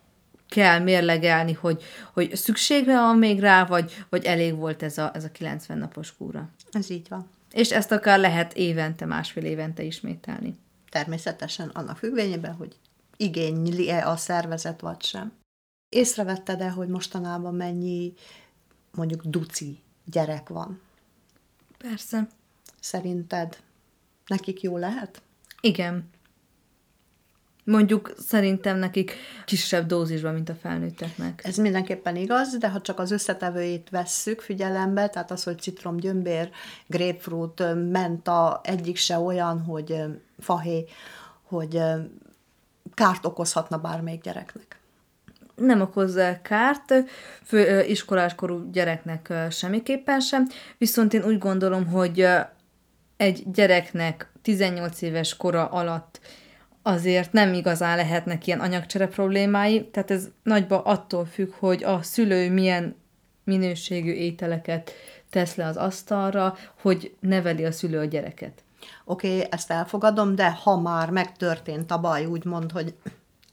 kell 0.49 0.79
mérlegelni, 0.79 1.53
hogy, 1.53 1.83
hogy 2.12 2.37
szükségre 2.37 3.01
van 3.01 3.18
még 3.18 3.40
rá, 3.40 3.64
vagy, 3.64 4.05
vagy 4.09 4.25
elég 4.25 4.55
volt 4.57 4.83
ez 4.83 4.99
a, 4.99 5.11
ez 5.14 5.25
a 5.25 5.31
90 5.31 5.79
napos 5.79 6.16
kúra. 6.16 6.49
Ez 6.73 6.90
így 6.90 7.09
van. 7.09 7.29
És 7.53 7.73
ezt 7.73 7.92
akár 7.92 8.18
lehet 8.18 8.53
évente, 8.53 9.05
másfél 9.05 9.44
évente 9.44 9.83
ismételni. 9.83 10.59
Természetesen 10.90 11.68
annak 11.68 11.97
függvényében, 11.97 12.55
hogy 12.55 12.77
igényli-e 13.16 14.09
a 14.09 14.16
szervezet, 14.16 14.81
vagy 14.81 15.03
sem. 15.03 15.33
Észrevetted-e, 15.94 16.70
hogy 16.70 16.88
mostanában 16.88 17.54
mennyi 17.54 18.12
mondjuk 18.94 19.24
duci 19.24 19.78
gyerek 20.04 20.48
van? 20.48 20.80
Persze. 21.78 22.28
Szerinted 22.80 23.59
nekik 24.26 24.61
jó 24.61 24.76
lehet? 24.76 25.22
Igen. 25.61 26.11
Mondjuk 27.64 28.14
szerintem 28.18 28.78
nekik 28.78 29.16
kisebb 29.44 29.87
dózisban, 29.87 30.35
mint 30.35 30.48
a 30.48 30.54
felnőtteknek. 30.54 31.44
Ez 31.44 31.57
mindenképpen 31.57 32.16
igaz, 32.16 32.57
de 32.59 32.70
ha 32.70 32.80
csak 32.80 32.98
az 32.98 33.11
összetevőit 33.11 33.90
vesszük 33.90 34.40
figyelembe, 34.40 35.09
tehát 35.09 35.30
az, 35.30 35.42
hogy 35.42 35.59
citrom, 35.61 35.96
gyömbér, 35.96 36.50
grapefruit, 36.87 37.62
menta, 37.90 38.61
egyik 38.64 38.96
se 38.96 39.18
olyan, 39.18 39.61
hogy 39.62 40.02
fahé, 40.38 40.85
hogy 41.42 41.83
kárt 42.94 43.24
okozhatna 43.24 43.78
bármelyik 43.78 44.22
gyereknek. 44.22 44.78
Nem 45.57 45.81
okoz 45.81 46.19
kárt, 46.43 46.95
fő 47.45 47.85
iskoláskorú 47.85 48.71
gyereknek 48.71 49.33
semmiképpen 49.51 50.21
sem, 50.21 50.47
viszont 50.79 51.14
én 51.14 51.25
úgy 51.25 51.38
gondolom, 51.38 51.87
hogy 51.87 52.27
egy 53.17 53.43
gyereknek 53.53 54.33
18 54.43 55.03
éves 55.03 55.37
kora 55.37 55.67
alatt 55.67 56.21
azért 56.83 57.33
nem 57.33 57.53
igazán 57.53 57.97
lehetnek 57.97 58.47
ilyen 58.47 58.61
anyagcsere 58.61 59.07
problémái, 59.07 59.88
tehát 59.90 60.11
ez 60.11 60.29
nagyban 60.43 60.81
attól 60.85 61.25
függ, 61.25 61.53
hogy 61.59 61.85
a 61.85 62.03
szülő 62.03 62.51
milyen 62.51 62.97
minőségű 63.45 64.12
ételeket 64.12 64.93
tesz 65.31 65.55
le 65.55 65.67
az 65.67 65.77
asztalra, 65.77 66.57
hogy 66.81 67.14
neveli 67.21 67.64
a 67.64 67.73
szülő 67.73 67.99
a 67.99 68.05
gyereket. 68.05 68.62
Oké, 69.05 69.37
okay, 69.37 69.47
ezt 69.51 69.71
elfogadom, 69.71 70.35
de 70.35 70.51
ha 70.51 70.81
már 70.81 71.11
megtörtént 71.11 71.90
a 71.90 72.01
baj, 72.01 72.25
úgymond, 72.25 72.73
hogy 72.73 72.95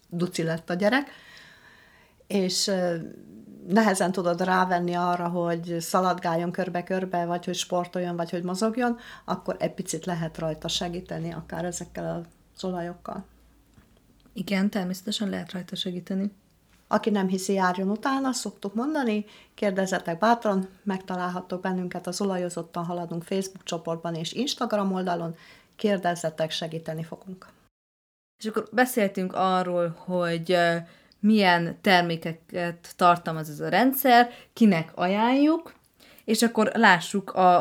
duci 0.09 0.43
lett 0.43 0.69
a 0.69 0.73
gyerek, 0.73 1.07
és 2.31 2.71
nehezen 3.67 4.11
tudod 4.11 4.41
rávenni 4.41 4.93
arra, 4.93 5.27
hogy 5.27 5.75
szaladgáljon 5.79 6.51
körbe-körbe, 6.51 7.25
vagy 7.25 7.45
hogy 7.45 7.55
sportoljon, 7.55 8.15
vagy 8.15 8.29
hogy 8.29 8.43
mozogjon, 8.43 8.97
akkor 9.25 9.55
egy 9.59 9.73
picit 9.73 10.05
lehet 10.05 10.37
rajta 10.37 10.67
segíteni, 10.67 11.33
akár 11.33 11.65
ezekkel 11.65 12.27
az 12.55 12.63
olajokkal. 12.63 13.25
Igen, 14.33 14.69
természetesen 14.69 15.29
lehet 15.29 15.51
rajta 15.51 15.75
segíteni. 15.75 16.31
Aki 16.87 17.09
nem 17.09 17.27
hiszi, 17.27 17.53
járjon 17.53 17.89
utána, 17.89 18.31
szoktuk 18.31 18.73
mondani, 18.73 19.25
kérdezzetek 19.53 20.17
bátran, 20.17 20.67
megtalálhattok 20.83 21.61
bennünket 21.61 22.07
az 22.07 22.21
Olajozottan 22.21 22.85
Haladunk 22.85 23.23
Facebook 23.23 23.63
csoportban 23.63 24.15
és 24.15 24.33
Instagram 24.33 24.93
oldalon, 24.93 25.35
kérdezzetek, 25.75 26.51
segíteni 26.51 27.03
fogunk. 27.03 27.47
És 28.39 28.45
akkor 28.45 28.67
beszéltünk 28.71 29.33
arról, 29.33 29.95
hogy 29.97 30.57
milyen 31.21 31.77
termékeket 31.81 32.93
tartalmaz 32.95 33.49
ez 33.49 33.59
a 33.59 33.69
rendszer, 33.69 34.29
kinek 34.53 34.91
ajánljuk, 34.95 35.73
és 36.25 36.41
akkor 36.41 36.71
lássuk 36.73 37.31
a, 37.31 37.59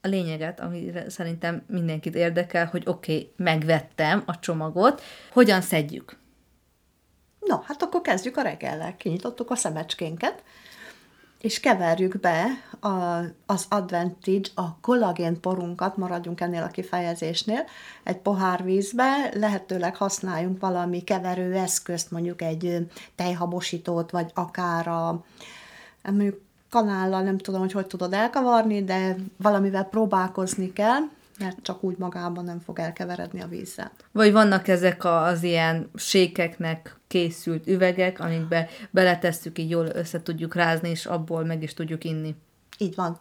a 0.00 0.08
lényeget, 0.08 0.60
amire 0.60 1.10
szerintem 1.10 1.64
mindenkit 1.66 2.14
érdekel, 2.14 2.66
hogy 2.66 2.82
oké, 2.86 3.14
okay, 3.14 3.32
megvettem 3.36 4.22
a 4.26 4.38
csomagot, 4.38 5.02
hogyan 5.32 5.60
szedjük? 5.60 6.20
No, 7.40 7.60
hát 7.60 7.82
akkor 7.82 8.00
kezdjük 8.00 8.36
a 8.36 8.42
reggellel. 8.42 8.96
Kinyitottuk 8.96 9.50
a 9.50 9.54
szemecskénket, 9.54 10.42
és 11.42 11.60
keverjük 11.60 12.20
be 12.20 12.44
a, 12.80 13.18
az 13.46 13.66
Advantage, 13.68 14.48
a 14.54 14.76
kollagén 14.80 15.40
porunkat, 15.40 15.96
maradjunk 15.96 16.40
ennél 16.40 16.62
a 16.62 16.66
kifejezésnél, 16.66 17.64
egy 18.02 18.16
pohár 18.16 18.64
vízbe, 18.64 19.30
lehetőleg 19.34 19.96
használjunk 19.96 20.60
valami 20.60 21.04
keverő 21.04 21.52
eszközt, 21.52 22.10
mondjuk 22.10 22.42
egy 22.42 22.88
tejhabosítót, 23.14 24.10
vagy 24.10 24.30
akár 24.34 24.88
a 24.88 25.24
mondjuk 26.02 26.40
kanállal, 26.70 27.22
nem 27.22 27.38
tudom, 27.38 27.60
hogy 27.60 27.72
hogy 27.72 27.86
tudod 27.86 28.12
elkavarni, 28.12 28.84
de 28.84 29.16
valamivel 29.36 29.84
próbálkozni 29.84 30.72
kell, 30.72 31.00
mert 31.42 31.62
csak 31.62 31.82
úgy 31.82 31.96
magában 31.98 32.44
nem 32.44 32.60
fog 32.60 32.78
elkeveredni 32.78 33.40
a 33.40 33.46
vízzel. 33.46 33.92
Vagy 34.12 34.32
vannak 34.32 34.68
ezek 34.68 35.04
az 35.04 35.42
ilyen 35.42 35.90
sékeknek 35.94 36.96
készült 37.06 37.66
üvegek, 37.66 38.20
amikbe 38.20 38.68
beletesszük, 38.90 39.58
így 39.58 39.70
jól 39.70 39.86
össze 39.86 40.22
tudjuk 40.22 40.54
rázni, 40.54 40.88
és 40.88 41.06
abból 41.06 41.44
meg 41.44 41.62
is 41.62 41.74
tudjuk 41.74 42.04
inni. 42.04 42.34
Így 42.78 42.94
van. 42.94 43.18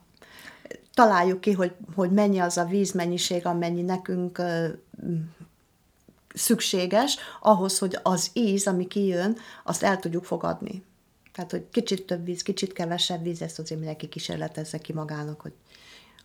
Találjuk 0.94 1.42
ki, 1.42 1.52
hogy, 1.52 1.74
hogy 1.96 2.12
mennyi 2.12 2.40
az 2.40 2.58
a 2.58 2.66
vízmennyiség, 2.66 3.46
amennyi 3.46 3.82
nekünk 3.82 4.42
szükséges, 6.34 7.18
ahhoz, 7.40 7.78
hogy 7.78 7.98
az 8.04 8.30
íz, 8.34 8.68
ami 8.68 8.88
kijön, 8.88 9.38
azt 9.64 9.84
el 9.84 10.00
tudjuk 10.00 10.24
fogadni. 10.24 10.84
Tehát, 11.34 11.52
hogy 11.52 11.66
kicsit 11.72 12.06
több 12.06 12.26
víz, 12.26 12.42
kicsit 12.42 12.74
kevesebb 12.74 13.24
víz, 13.24 13.42
ezt 13.42 13.60
azért 13.60 13.80
mindenki 13.80 14.08
kísérletezze 14.08 14.78
ki 14.78 14.94
magának, 14.94 15.42
hogy 15.42 15.54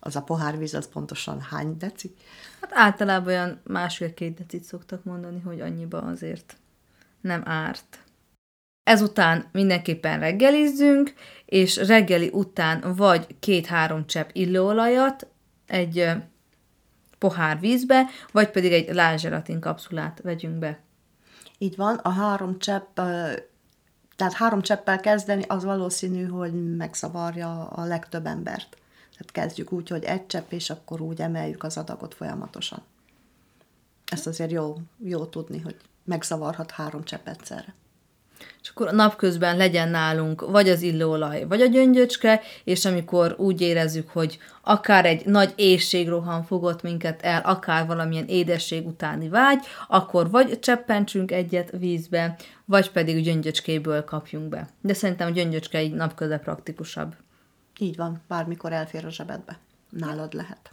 az 0.07 0.15
a 0.15 0.21
pohárvíz 0.21 0.73
az 0.73 0.89
pontosan 0.89 1.41
hány 1.41 1.77
deci? 1.77 2.15
Hát 2.61 2.71
általában 2.73 3.27
olyan 3.27 3.59
másfél-két 3.63 4.37
decit 4.37 4.63
szoktak 4.63 5.03
mondani, 5.03 5.39
hogy 5.39 5.59
annyiba 5.61 6.01
azért 6.01 6.57
nem 7.21 7.41
árt. 7.45 7.99
Ezután 8.83 9.45
mindenképpen 9.51 10.19
reggelizzünk, 10.19 11.13
és 11.45 11.75
reggeli 11.75 12.29
után 12.33 12.93
vagy 12.95 13.39
két-három 13.39 14.05
csepp 14.05 14.29
illóolajat 14.31 15.27
egy 15.65 16.09
pohár 17.17 17.59
vízbe, 17.59 18.05
vagy 18.31 18.49
pedig 18.49 18.71
egy 18.71 18.93
lázseratin 18.93 19.59
kapszulát 19.59 20.19
vegyünk 20.23 20.59
be. 20.59 20.79
Így 21.57 21.75
van, 21.75 21.95
a 21.95 22.09
három 22.09 22.59
csepp, 22.59 22.95
tehát 24.15 24.33
három 24.33 24.61
cseppel 24.61 24.99
kezdeni, 24.99 25.43
az 25.47 25.63
valószínű, 25.63 26.25
hogy 26.25 26.75
megszavarja 26.75 27.67
a 27.67 27.85
legtöbb 27.85 28.25
embert. 28.25 28.77
Tehát 29.17 29.31
kezdjük 29.31 29.71
úgy, 29.71 29.89
hogy 29.89 30.03
egy 30.03 30.27
csepp, 30.27 30.51
és 30.51 30.69
akkor 30.69 31.01
úgy 31.01 31.21
emeljük 31.21 31.63
az 31.63 31.77
adagot 31.77 32.13
folyamatosan. 32.13 32.81
Ezt 34.11 34.27
azért 34.27 34.51
jó, 34.51 34.77
jó 35.03 35.25
tudni, 35.25 35.59
hogy 35.59 35.75
megzavarhat 36.03 36.71
három 36.71 37.03
csepp 37.03 37.27
egyszerre. 37.27 37.73
És 38.61 38.69
akkor 38.69 38.93
napközben 38.93 39.57
legyen 39.57 39.89
nálunk 39.89 40.41
vagy 40.41 40.69
az 40.69 40.81
illóolaj, 40.81 41.45
vagy 41.47 41.61
a 41.61 41.65
gyöngyöcske, 41.65 42.41
és 42.63 42.85
amikor 42.85 43.35
úgy 43.37 43.61
érezzük, 43.61 44.09
hogy 44.09 44.37
akár 44.61 45.05
egy 45.05 45.25
nagy 45.25 45.53
éjségrohan 45.55 46.43
fogott 46.43 46.81
minket 46.81 47.21
el, 47.21 47.41
akár 47.41 47.87
valamilyen 47.87 48.27
édesség 48.27 48.87
utáni 48.87 49.29
vágy, 49.29 49.65
akkor 49.87 50.29
vagy 50.29 50.59
cseppentsünk 50.59 51.31
egyet 51.31 51.71
vízbe, 51.71 52.35
vagy 52.65 52.91
pedig 52.91 53.23
gyöngyöcskéből 53.23 54.03
kapjunk 54.03 54.49
be. 54.49 54.69
De 54.81 54.93
szerintem 54.93 55.27
a 55.27 55.31
gyöngyöcske 55.33 55.83
így 55.83 55.93
napközben 55.93 56.39
praktikusabb. 56.39 57.15
Így 57.79 57.95
van, 57.95 58.21
bármikor 58.27 58.73
elfér 58.73 59.05
a 59.05 59.09
zsebedbe. 59.09 59.59
Nálad 59.89 60.33
lehet. 60.33 60.71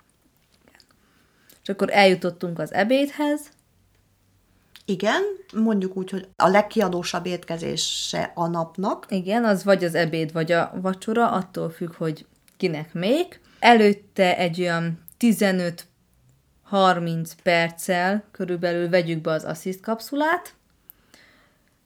És 1.63 1.69
akkor 1.69 1.91
eljutottunk 1.91 2.59
az 2.59 2.73
ebédhez. 2.73 3.41
Igen, 4.85 5.23
mondjuk 5.55 5.97
úgy, 5.97 6.11
hogy 6.11 6.29
a 6.37 6.49
legkiadósabb 6.49 7.27
étkezése 7.27 8.33
a 8.35 8.47
napnak. 8.47 9.07
Igen, 9.09 9.45
az 9.45 9.65
vagy 9.65 9.85
az 9.85 9.95
ebéd, 9.95 10.33
vagy 10.33 10.53
a 10.53 10.73
vacsora, 10.81 11.31
attól 11.31 11.71
függ, 11.71 11.95
hogy 11.95 12.27
kinek 12.57 12.93
még. 12.93 13.41
Előtte 13.59 14.37
egy 14.37 14.61
olyan 14.61 15.05
15-30 16.71 17.31
perccel 17.43 18.25
körülbelül 18.31 18.89
vegyük 18.89 19.21
be 19.21 19.31
az 19.31 19.45
assziszt 19.45 19.81
kapszulát, 19.81 20.55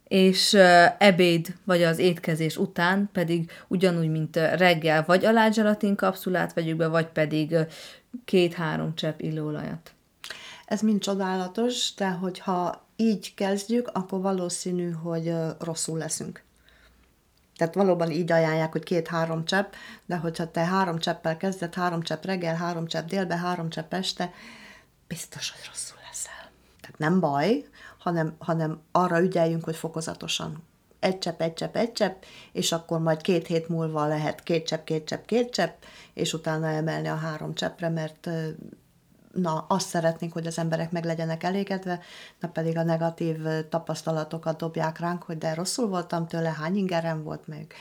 és 0.08 0.54
ebéd 0.98 1.54
vagy 1.64 1.82
az 1.82 1.98
étkezés 1.98 2.56
után 2.56 3.08
pedig 3.12 3.50
ugyanúgy, 3.68 4.10
mint 4.10 4.36
reggel, 4.36 5.04
vagy 5.06 5.24
a 5.24 5.32
lágyzselatin 5.32 5.94
kapszulát 5.94 6.52
vegyük 6.52 6.76
be, 6.76 6.86
vagy 6.86 7.06
pedig 7.06 7.56
két-három 8.24 8.94
csepp 8.94 9.20
illóolajat. 9.20 9.92
Ez 10.66 10.80
mind 10.80 11.00
csodálatos, 11.00 11.94
de 11.94 12.08
hogyha 12.08 12.86
így 12.96 13.34
kezdjük, 13.34 13.90
akkor 13.92 14.20
valószínű, 14.20 14.90
hogy 14.90 15.34
rosszul 15.58 15.98
leszünk. 15.98 16.42
Tehát 17.56 17.74
valóban 17.74 18.10
így 18.10 18.32
ajánlják, 18.32 18.72
hogy 18.72 18.82
két-három 18.82 19.44
csepp, 19.44 19.72
de 20.06 20.16
hogyha 20.16 20.50
te 20.50 20.64
három 20.64 20.98
cseppel 20.98 21.36
kezded, 21.36 21.74
három 21.74 22.02
csepp 22.02 22.24
reggel, 22.24 22.56
három 22.56 22.86
csepp 22.86 23.08
délbe, 23.08 23.36
három 23.36 23.70
csepp 23.70 23.92
este, 23.92 24.32
biztos, 25.08 25.50
hogy 25.50 25.60
rosszul 25.66 25.98
leszel. 26.08 26.50
Tehát 26.80 26.98
nem 26.98 27.20
baj, 27.20 27.64
hanem, 28.08 28.34
hanem 28.38 28.80
arra 28.92 29.20
ügyeljünk, 29.20 29.64
hogy 29.64 29.76
fokozatosan. 29.76 30.62
Egy 31.00 31.18
csepp, 31.18 31.40
egy 31.40 31.54
csepp, 31.54 31.76
egy 31.76 31.92
csepp, 31.92 32.22
és 32.52 32.72
akkor 32.72 33.00
majd 33.00 33.20
két 33.20 33.46
hét 33.46 33.68
múlva 33.68 34.06
lehet 34.06 34.42
két 34.42 34.66
csepp, 34.66 34.84
két 34.84 35.04
csepp, 35.06 35.24
két 35.24 35.50
csepp, 35.50 35.82
és 36.14 36.32
utána 36.32 36.66
emelni 36.66 37.08
a 37.08 37.14
három 37.14 37.54
cseppre, 37.54 37.88
mert 37.88 38.28
na, 39.32 39.64
azt 39.68 39.88
szeretnénk, 39.88 40.32
hogy 40.32 40.46
az 40.46 40.58
emberek 40.58 40.90
meg 40.90 41.04
legyenek 41.04 41.42
elégedve, 41.42 42.00
na 42.40 42.48
pedig 42.48 42.76
a 42.76 42.82
negatív 42.82 43.36
tapasztalatokat 43.68 44.58
dobják 44.58 44.98
ránk, 44.98 45.22
hogy 45.22 45.38
de 45.38 45.54
rosszul 45.54 45.88
voltam 45.88 46.26
tőle, 46.26 46.54
hány 46.58 46.76
ingerem 46.76 47.22
volt 47.22 47.46
meg, 47.46 47.74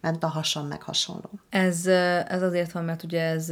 ment 0.00 0.24
a 0.24 0.28
hasam, 0.28 0.66
meg 0.66 0.82
hasonló. 0.82 1.30
Ez, 1.48 1.86
ez 2.26 2.42
azért 2.42 2.72
van, 2.72 2.84
mert 2.84 3.02
ugye 3.02 3.22
ez 3.22 3.48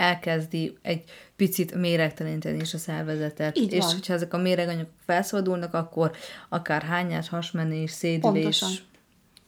elkezdi 0.00 0.78
egy 0.82 1.04
picit 1.36 1.74
méregteleníteni 1.74 2.60
is 2.60 2.74
a 2.74 2.78
szervezetet. 2.78 3.58
Így 3.58 3.72
és 3.72 3.84
van. 3.84 3.92
hogyha 3.92 4.12
ezek 4.12 4.34
a 4.34 4.38
méreganyagok 4.38 4.92
felszabadulnak, 5.04 5.74
akkor 5.74 6.10
akár 6.48 6.82
hányás, 6.82 7.28
hasmenés, 7.28 7.90
szédülés 7.90 8.58
Pontosan. 8.58 8.86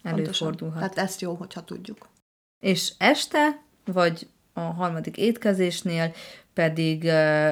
előfordulhat. 0.03 0.59
Pontosan. 0.59 0.81
Hát 0.81 0.97
ezt 0.97 1.21
jó, 1.21 1.33
hogyha 1.33 1.63
tudjuk. 1.63 2.09
És 2.59 2.93
este, 2.97 3.61
vagy 3.85 4.27
a 4.53 4.59
harmadik 4.59 5.17
étkezésnél 5.17 6.13
pedig 6.53 7.03
uh, 7.03 7.51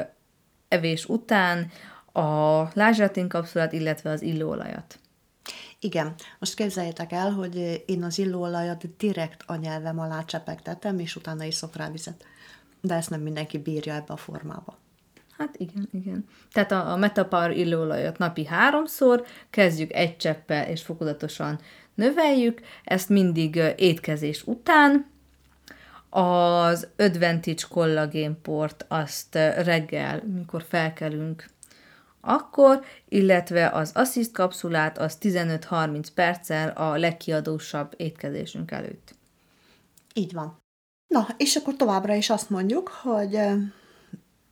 evés 0.67 1.05
után 1.05 1.71
a 2.13 2.61
lázsratin 2.73 3.27
kapszulát, 3.27 3.73
illetve 3.73 4.09
az 4.09 4.21
illóolajat. 4.21 4.99
Igen, 5.79 6.15
most 6.39 6.53
képzeljétek 6.53 7.11
el, 7.11 7.31
hogy 7.31 7.83
én 7.85 8.03
az 8.03 8.17
illóolajat 8.17 8.95
direkt 8.97 9.43
a 9.45 9.55
nyelvem 9.55 9.99
alá 9.99 10.25
csepegtetem, 10.25 10.99
és 10.99 11.15
utána 11.15 11.43
iszok 11.43 11.75
rá 11.75 11.89
vizet 11.89 12.25
de 12.81 12.95
ezt 12.95 13.09
nem 13.09 13.21
mindenki 13.21 13.57
bírja 13.57 13.93
ebbe 13.93 14.13
a 14.13 14.17
formába. 14.17 14.77
Hát 15.37 15.55
igen, 15.57 15.87
igen. 15.91 16.25
Tehát 16.51 16.71
a, 16.71 16.91
a 16.91 16.95
Metapar 16.95 17.51
illóolajat 17.51 18.17
napi 18.17 18.45
háromszor, 18.45 19.25
kezdjük 19.49 19.93
egy 19.93 20.17
cseppel, 20.17 20.67
és 20.67 20.81
fokozatosan 20.81 21.59
növeljük, 21.95 22.61
ezt 22.83 23.09
mindig 23.09 23.55
étkezés 23.75 24.43
után. 24.43 25.09
Az 26.09 26.87
Advantage 26.97 27.63
kollagénport 27.69 28.85
azt 28.87 29.35
reggel, 29.35 30.23
mikor 30.35 30.63
felkelünk, 30.67 31.45
akkor, 32.21 32.83
illetve 33.09 33.69
az 33.69 33.91
Assist 33.93 34.31
kapszulát 34.31 34.97
az 34.97 35.17
15-30 35.21 36.07
perccel 36.15 36.69
a 36.69 36.97
legkiadósabb 36.97 37.93
étkezésünk 37.97 38.71
előtt. 38.71 39.15
Így 40.13 40.33
van. 40.33 40.60
Na, 41.11 41.27
és 41.37 41.55
akkor 41.55 41.75
továbbra 41.75 42.13
is 42.13 42.29
azt 42.29 42.49
mondjuk, 42.49 42.87
hogy 42.87 43.39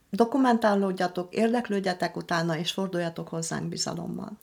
dokumentálódjatok, 0.09 1.33
érdeklődjetek 1.33 2.15
utána, 2.15 2.57
és 2.57 2.71
forduljatok 2.71 3.27
hozzánk 3.27 3.69
bizalommal. 3.69 4.37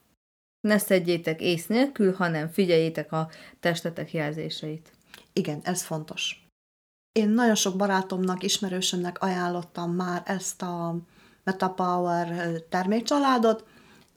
Ne 0.61 0.79
szedjétek 0.79 1.41
ész 1.41 1.67
nélkül, 1.67 2.15
hanem 2.15 2.49
figyeljétek 2.49 3.13
a 3.13 3.29
testetek 3.61 4.13
jelzéseit. 4.13 4.93
Igen, 5.33 5.61
ez 5.63 5.83
fontos. 5.83 6.47
Én 7.13 7.29
nagyon 7.29 7.55
sok 7.55 7.77
barátomnak, 7.77 8.43
ismerősömnek 8.43 9.23
ajánlottam 9.23 9.95
már 9.95 10.23
ezt 10.25 10.63
a 10.63 10.97
MetaPower 11.45 12.61
termékcsaládot, 12.69 13.65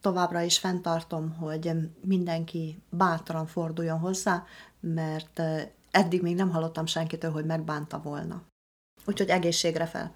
továbbra 0.01 0.41
is 0.41 0.57
fenntartom, 0.57 1.35
hogy 1.35 1.71
mindenki 2.01 2.81
bátran 2.89 3.47
forduljon 3.47 3.99
hozzá, 3.99 4.45
mert 4.79 5.41
eddig 5.91 6.21
még 6.21 6.35
nem 6.35 6.49
hallottam 6.49 6.85
senkitől, 6.85 7.31
hogy 7.31 7.45
megbánta 7.45 8.01
volna. 8.03 8.41
Úgyhogy 9.05 9.29
egészségre 9.29 9.85
fel! 9.85 10.13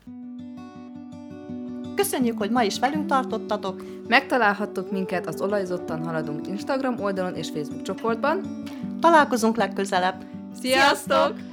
Köszönjük, 1.95 2.37
hogy 2.37 2.51
ma 2.51 2.63
is 2.63 2.79
velünk 2.79 3.05
tartottatok! 3.05 3.83
Megtalálhattok 4.07 4.91
minket 4.91 5.27
az 5.27 5.41
Olajzottan 5.41 6.05
Haladunk 6.05 6.47
Instagram 6.47 6.99
oldalon 6.99 7.35
és 7.35 7.49
Facebook 7.49 7.81
csoportban. 7.81 8.63
Találkozunk 8.99 9.55
legközelebb! 9.55 10.25
Sziasztok! 10.61 11.52